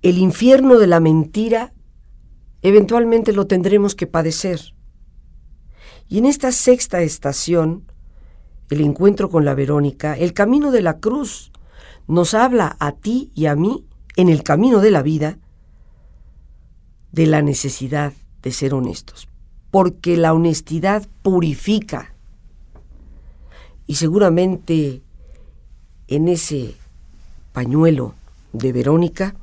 el 0.02 0.18
infierno 0.18 0.78
de 0.78 0.88
la 0.88 1.00
mentira 1.00 1.74
eventualmente 2.62 3.34
lo 3.34 3.48
tendremos 3.48 3.96
que 3.96 4.08
padecer. 4.08 4.74
Y 6.08 6.18
en 6.18 6.26
esta 6.26 6.52
sexta 6.52 7.02
estación, 7.02 7.84
el 8.70 8.82
encuentro 8.82 9.30
con 9.30 9.46
la 9.46 9.56
Verónica, 9.56 10.18
el 10.18 10.34
camino 10.34 10.72
de 10.72 10.82
la 10.82 11.00
cruz, 11.00 11.52
nos 12.08 12.34
habla 12.34 12.76
a 12.80 12.94
ti 12.94 13.32
y 13.36 13.46
a 13.46 13.56
mí, 13.56 13.86
en 14.16 14.30
el 14.30 14.44
camino 14.44 14.80
de 14.80 14.92
la 14.92 15.02
vida, 15.02 15.38
de 17.12 17.28
la 17.28 17.42
necesidad 17.42 18.14
de 18.42 18.52
ser 18.52 18.74
honestos, 18.74 19.28
porque 19.72 20.18
la 20.18 20.34
honestidad 20.34 21.08
purifica. 21.22 22.14
Y 23.86 23.96
seguramente 23.96 25.02
en 26.08 26.28
ese 26.28 26.76
pañuelo 27.54 28.14
de 28.54 28.74
Verónica, 28.74 29.36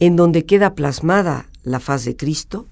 en 0.00 0.16
donde 0.16 0.44
queda 0.44 0.74
plasmada 0.74 1.48
la 1.62 1.80
faz 1.80 2.04
de 2.04 2.16
Cristo, 2.16 2.68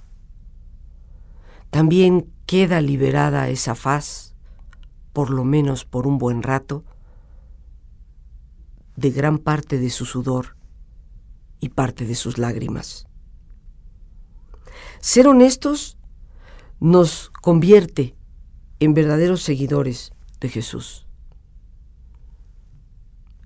también 1.71 2.31
queda 2.47 2.81
liberada 2.81 3.49
esa 3.49 3.75
faz, 3.75 4.35
por 5.13 5.31
lo 5.31 5.45
menos 5.45 5.85
por 5.85 6.07
un 6.07 6.19
buen 6.19 6.43
rato, 6.43 6.85
de 8.97 9.11
gran 9.11 9.39
parte 9.39 9.79
de 9.79 9.91
su 9.91 10.05
sudor 10.05 10.57
y 11.61 11.71
parte 11.71 12.05
de 12.07 12.15
sus 12.15 12.39
lágrimas. 12.39 13.07
Ser 15.01 15.29
honestos 15.29 15.97
nos 16.79 17.31
convierte 17.31 18.15
en 18.81 18.95
verdaderos 18.95 19.43
seguidores 19.43 20.13
de 20.41 20.49
Jesús. 20.49 21.07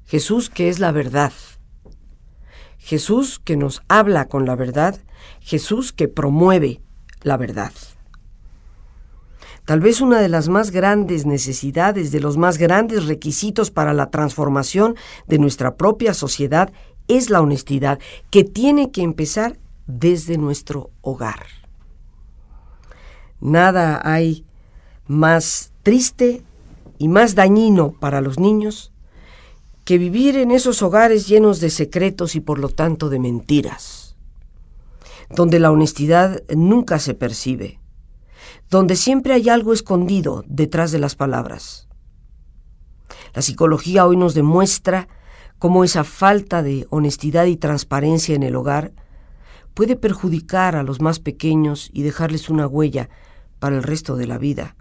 Jesús 0.07 0.51
que 0.51 0.69
es 0.69 0.79
la 0.79 0.93
verdad 0.93 1.33
Jesús 2.87 3.41
que 3.41 3.57
nos 3.57 3.83
habla 3.89 4.29
con 4.29 4.47
la 4.47 4.55
verdad, 4.55 5.01
Jesús 5.41 5.93
que 5.93 6.07
promueve 6.07 6.81
la 7.23 7.37
verdad. 7.37 7.73
Tal 9.65 9.81
vez 9.81 10.01
una 10.01 10.21
de 10.21 10.29
las 10.29 10.49
más 10.49 10.71
grandes 10.71 11.27
necesidades, 11.27 12.13
de 12.13 12.21
los 12.21 12.37
más 12.37 12.59
grandes 12.59 13.07
requisitos 13.07 13.73
para 13.73 13.93
la 13.93 14.13
transformación 14.13 14.95
de 15.27 15.41
nuestra 15.41 15.75
propia 15.75 16.15
sociedad 16.15 16.73
es 17.09 17.29
la 17.29 17.41
honestidad, 17.41 17.99
que 18.31 18.45
tiene 18.45 18.93
que 18.93 19.03
empezar 19.03 19.59
desde 19.89 20.39
nuestro 20.39 20.93
hogar. 21.01 21.41
Nada 23.41 24.01
hay 24.05 24.45
más 25.09 25.73
triste 25.83 26.45
y 26.99 27.09
más 27.09 27.35
dañino 27.35 27.91
para 27.99 28.21
los 28.21 28.39
niños 28.39 28.93
que 29.87 29.99
vivir 29.99 30.37
en 30.37 30.51
esos 30.51 30.83
hogares 30.83 31.29
llenos 31.29 31.61
de 31.61 31.71
secretos 31.71 32.35
y 32.35 32.41
por 32.41 32.59
lo 32.59 32.71
tanto 32.71 33.09
de 33.09 33.21
mentiras, 33.21 34.17
donde 35.31 35.61
la 35.61 35.71
honestidad 35.71 36.43
nunca 36.53 36.99
se 36.99 37.15
percibe, 37.15 37.79
donde 38.69 38.97
siempre 38.97 39.33
hay 39.33 39.49
algo 39.49 39.73
escondido 39.73 40.43
detrás 40.49 40.91
de 40.91 40.99
las 40.99 41.15
palabras. 41.15 41.87
La 43.33 43.43
psicología 43.43 44.05
hoy 44.07 44.17
nos 44.17 44.35
demuestra 44.35 45.07
cómo 45.61 45.85
esa 45.85 46.03
falta 46.03 46.65
de 46.65 46.89
honestidad 46.91 47.47
y 47.47 47.57
transparencia 47.57 48.35
en 48.35 48.43
el 48.43 48.57
hogar 48.57 48.93
puede 49.73 49.95
perjudicar 49.95 50.75
a 50.75 50.83
los 50.83 51.01
más 51.01 51.21
pequeños 51.21 51.91
y 51.93 52.03
dejarles 52.03 52.51
una 52.51 52.67
huella 52.67 53.09
para 53.61 53.77
el 53.77 53.85
resto 53.85 54.17
de 54.17 54.27
la 54.27 54.39
vida. 54.39 54.75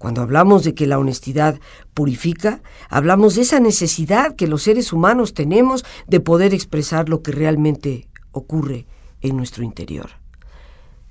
Cuando 0.00 0.22
hablamos 0.22 0.64
de 0.64 0.74
que 0.74 0.86
la 0.86 0.98
honestidad 0.98 1.60
purifica, 1.92 2.62
hablamos 2.88 3.34
de 3.34 3.42
esa 3.42 3.60
necesidad 3.60 4.34
que 4.34 4.46
los 4.46 4.62
seres 4.62 4.94
humanos 4.94 5.34
tenemos 5.34 5.84
de 6.06 6.20
poder 6.20 6.54
expresar 6.54 7.10
lo 7.10 7.20
que 7.20 7.32
realmente 7.32 8.08
ocurre 8.32 8.86
en 9.20 9.36
nuestro 9.36 9.62
interior. 9.62 10.08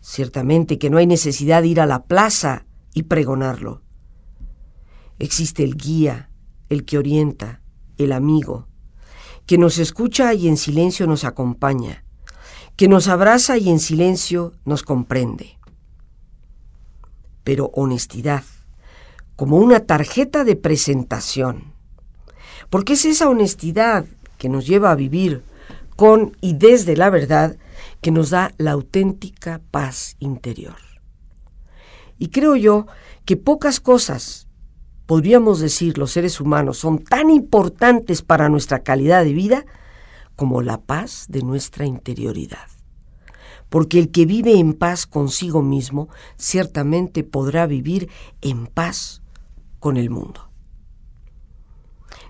Ciertamente 0.01 0.79
que 0.79 0.89
no 0.89 0.97
hay 0.97 1.05
necesidad 1.05 1.61
de 1.61 1.67
ir 1.67 1.81
a 1.81 1.85
la 1.85 2.01
plaza 2.05 2.65
y 2.95 3.03
pregonarlo. 3.03 3.83
Existe 5.19 5.63
el 5.63 5.75
guía, 5.75 6.31
el 6.69 6.83
que 6.83 6.97
orienta, 6.97 7.61
el 7.99 8.11
amigo, 8.11 8.69
que 9.45 9.59
nos 9.59 9.77
escucha 9.77 10.33
y 10.33 10.47
en 10.47 10.57
silencio 10.57 11.05
nos 11.05 11.25
acompaña, 11.25 12.05
que 12.75 12.87
nos 12.87 13.07
abraza 13.07 13.55
y 13.59 13.69
en 13.69 13.77
silencio 13.77 14.53
nos 14.65 14.81
comprende. 14.81 15.59
Pero 17.43 17.69
honestidad, 17.75 18.43
como 19.39 19.55
una 19.55 19.79
tarjeta 19.79 20.43
de 20.43 20.57
presentación. 20.57 21.71
Porque 22.69 22.91
es 22.91 23.05
esa 23.05 23.29
honestidad 23.29 24.05
que 24.37 24.49
nos 24.49 24.67
lleva 24.67 24.91
a 24.91 24.95
vivir 24.95 25.43
con 25.95 26.35
y 26.41 26.55
desde 26.55 26.97
la 26.97 27.09
verdad 27.09 27.55
que 28.01 28.11
nos 28.11 28.31
da 28.31 28.51
la 28.57 28.71
auténtica 28.71 29.61
paz 29.71 30.17
interior. 30.19 30.75
Y 32.17 32.31
creo 32.31 32.57
yo 32.57 32.87
que 33.23 33.37
pocas 33.37 33.79
cosas, 33.79 34.49
podríamos 35.05 35.61
decir 35.61 35.97
los 35.97 36.11
seres 36.11 36.41
humanos, 36.41 36.77
son 36.77 36.99
tan 37.01 37.29
importantes 37.29 38.21
para 38.21 38.49
nuestra 38.49 38.79
calidad 38.79 39.23
de 39.23 39.31
vida 39.31 39.65
como 40.35 40.61
la 40.61 40.81
paz 40.81 41.27
de 41.29 41.43
nuestra 41.43 41.85
interioridad. 41.85 42.67
Porque 43.69 43.99
el 43.99 44.11
que 44.11 44.25
vive 44.25 44.59
en 44.59 44.73
paz 44.73 45.07
consigo 45.07 45.61
mismo 45.61 46.09
ciertamente 46.35 47.23
podrá 47.23 47.67
vivir 47.67 48.09
en 48.41 48.67
paz 48.67 49.18
con 49.79 49.97
el 49.97 50.09
mundo. 50.09 50.49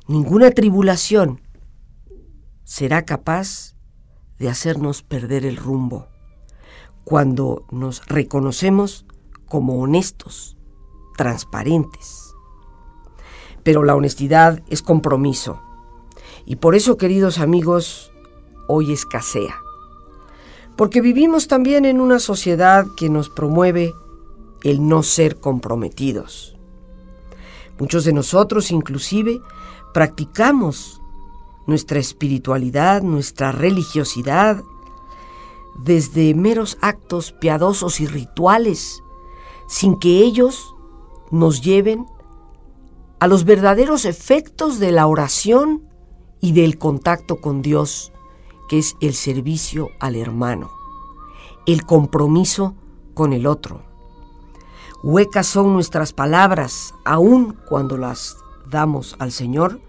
Ninguna 0.08 0.52
tribulación 0.52 1.42
será 2.64 3.06
capaz 3.06 3.76
de 4.38 4.50
hacernos 4.50 5.04
perder 5.04 5.46
el 5.46 5.58
rumbo 5.58 6.08
cuando 7.04 7.66
nos 7.72 8.06
reconocemos 8.06 9.06
como 9.48 9.80
honestos, 9.80 10.58
transparentes. 11.18 12.36
Pero 13.64 13.84
la 13.84 13.96
honestidad 13.96 14.62
es 14.70 14.82
compromiso. 14.82 15.60
Y 16.46 16.58
por 16.58 16.76
eso, 16.76 16.98
queridos 16.98 17.40
amigos, 17.40 18.12
hoy 18.68 18.94
escasea. 18.94 19.56
Porque 20.78 21.02
vivimos 21.02 21.48
también 21.48 21.86
en 21.86 22.00
una 22.00 22.20
sociedad 22.20 22.86
que 22.96 23.10
nos 23.10 23.30
promueve 23.30 23.94
el 24.64 24.88
no 24.88 25.04
ser 25.04 25.40
comprometidos. 25.40 26.59
Muchos 27.80 28.04
de 28.04 28.14
nosotros 28.14 28.72
inclusive 28.72 29.42
practicamos 29.94 31.02
nuestra 31.66 32.00
espiritualidad, 32.00 33.02
nuestra 33.02 33.52
religiosidad, 33.52 34.62
desde 35.78 36.34
meros 36.36 36.78
actos 36.82 37.32
piadosos 37.32 38.02
y 38.02 38.08
rituales, 38.08 39.02
sin 39.68 39.98
que 39.98 40.20
ellos 40.20 40.76
nos 41.32 41.62
lleven 41.62 42.06
a 43.20 43.28
los 43.28 43.46
verdaderos 43.46 44.06
efectos 44.06 44.80
de 44.80 44.92
la 44.92 45.08
oración 45.08 45.88
y 46.42 46.54
del 46.54 46.78
contacto 46.78 47.40
con 47.40 47.62
Dios, 47.62 48.12
que 48.68 48.80
es 48.80 48.96
el 49.00 49.14
servicio 49.14 49.90
al 50.00 50.16
hermano, 50.16 50.72
el 51.66 51.86
compromiso 51.86 52.76
con 53.14 53.32
el 53.32 53.46
otro. 53.48 53.89
Huecas 55.02 55.48
son 55.48 55.72
nuestras 55.74 56.12
palabras, 56.12 56.94
aun 57.06 57.54
cuando 57.68 57.98
las 57.98 58.38
damos 58.70 59.16
al 59.20 59.32
Señor, 59.32 59.80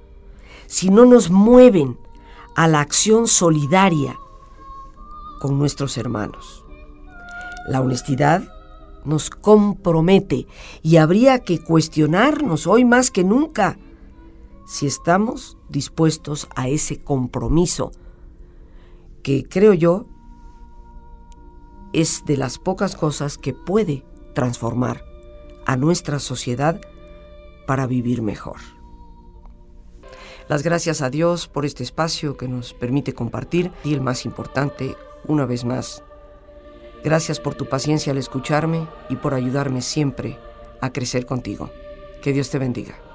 si 0.66 0.88
no 0.88 1.04
nos 1.04 1.30
mueven 1.30 1.98
a 2.54 2.68
la 2.68 2.80
acción 2.80 3.26
solidaria 3.26 4.16
con 5.40 5.58
nuestros 5.58 5.98
hermanos. 5.98 6.64
La 7.66 7.80
honestidad 7.80 8.44
nos 9.04 9.30
compromete 9.30 10.46
y 10.82 10.98
habría 10.98 11.40
que 11.40 11.58
cuestionarnos 11.58 12.68
hoy 12.68 12.84
más 12.84 13.10
que 13.10 13.24
nunca 13.24 13.78
si 14.66 14.86
estamos 14.86 15.56
dispuestos 15.68 16.48
a 16.54 16.68
ese 16.68 17.00
compromiso 17.00 17.90
que 19.24 19.42
creo 19.42 19.74
yo 19.74 20.06
es 21.92 22.24
de 22.24 22.36
las 22.36 22.58
pocas 22.58 22.94
cosas 22.94 23.36
que 23.38 23.52
puede 23.52 24.04
transformar 24.34 25.04
a 25.66 25.76
nuestra 25.76 26.18
sociedad 26.18 26.80
para 27.66 27.86
vivir 27.86 28.22
mejor. 28.22 28.56
Las 30.48 30.62
gracias 30.62 31.02
a 31.02 31.10
Dios 31.10 31.46
por 31.46 31.64
este 31.64 31.84
espacio 31.84 32.36
que 32.36 32.48
nos 32.48 32.74
permite 32.74 33.14
compartir 33.14 33.70
y 33.84 33.94
el 33.94 34.00
más 34.00 34.24
importante, 34.24 34.96
una 35.26 35.46
vez 35.46 35.64
más, 35.64 36.02
gracias 37.04 37.38
por 37.38 37.54
tu 37.54 37.68
paciencia 37.68 38.12
al 38.12 38.18
escucharme 38.18 38.88
y 39.08 39.16
por 39.16 39.34
ayudarme 39.34 39.80
siempre 39.80 40.38
a 40.80 40.92
crecer 40.92 41.26
contigo. 41.26 41.70
Que 42.22 42.32
Dios 42.32 42.50
te 42.50 42.58
bendiga. 42.58 43.09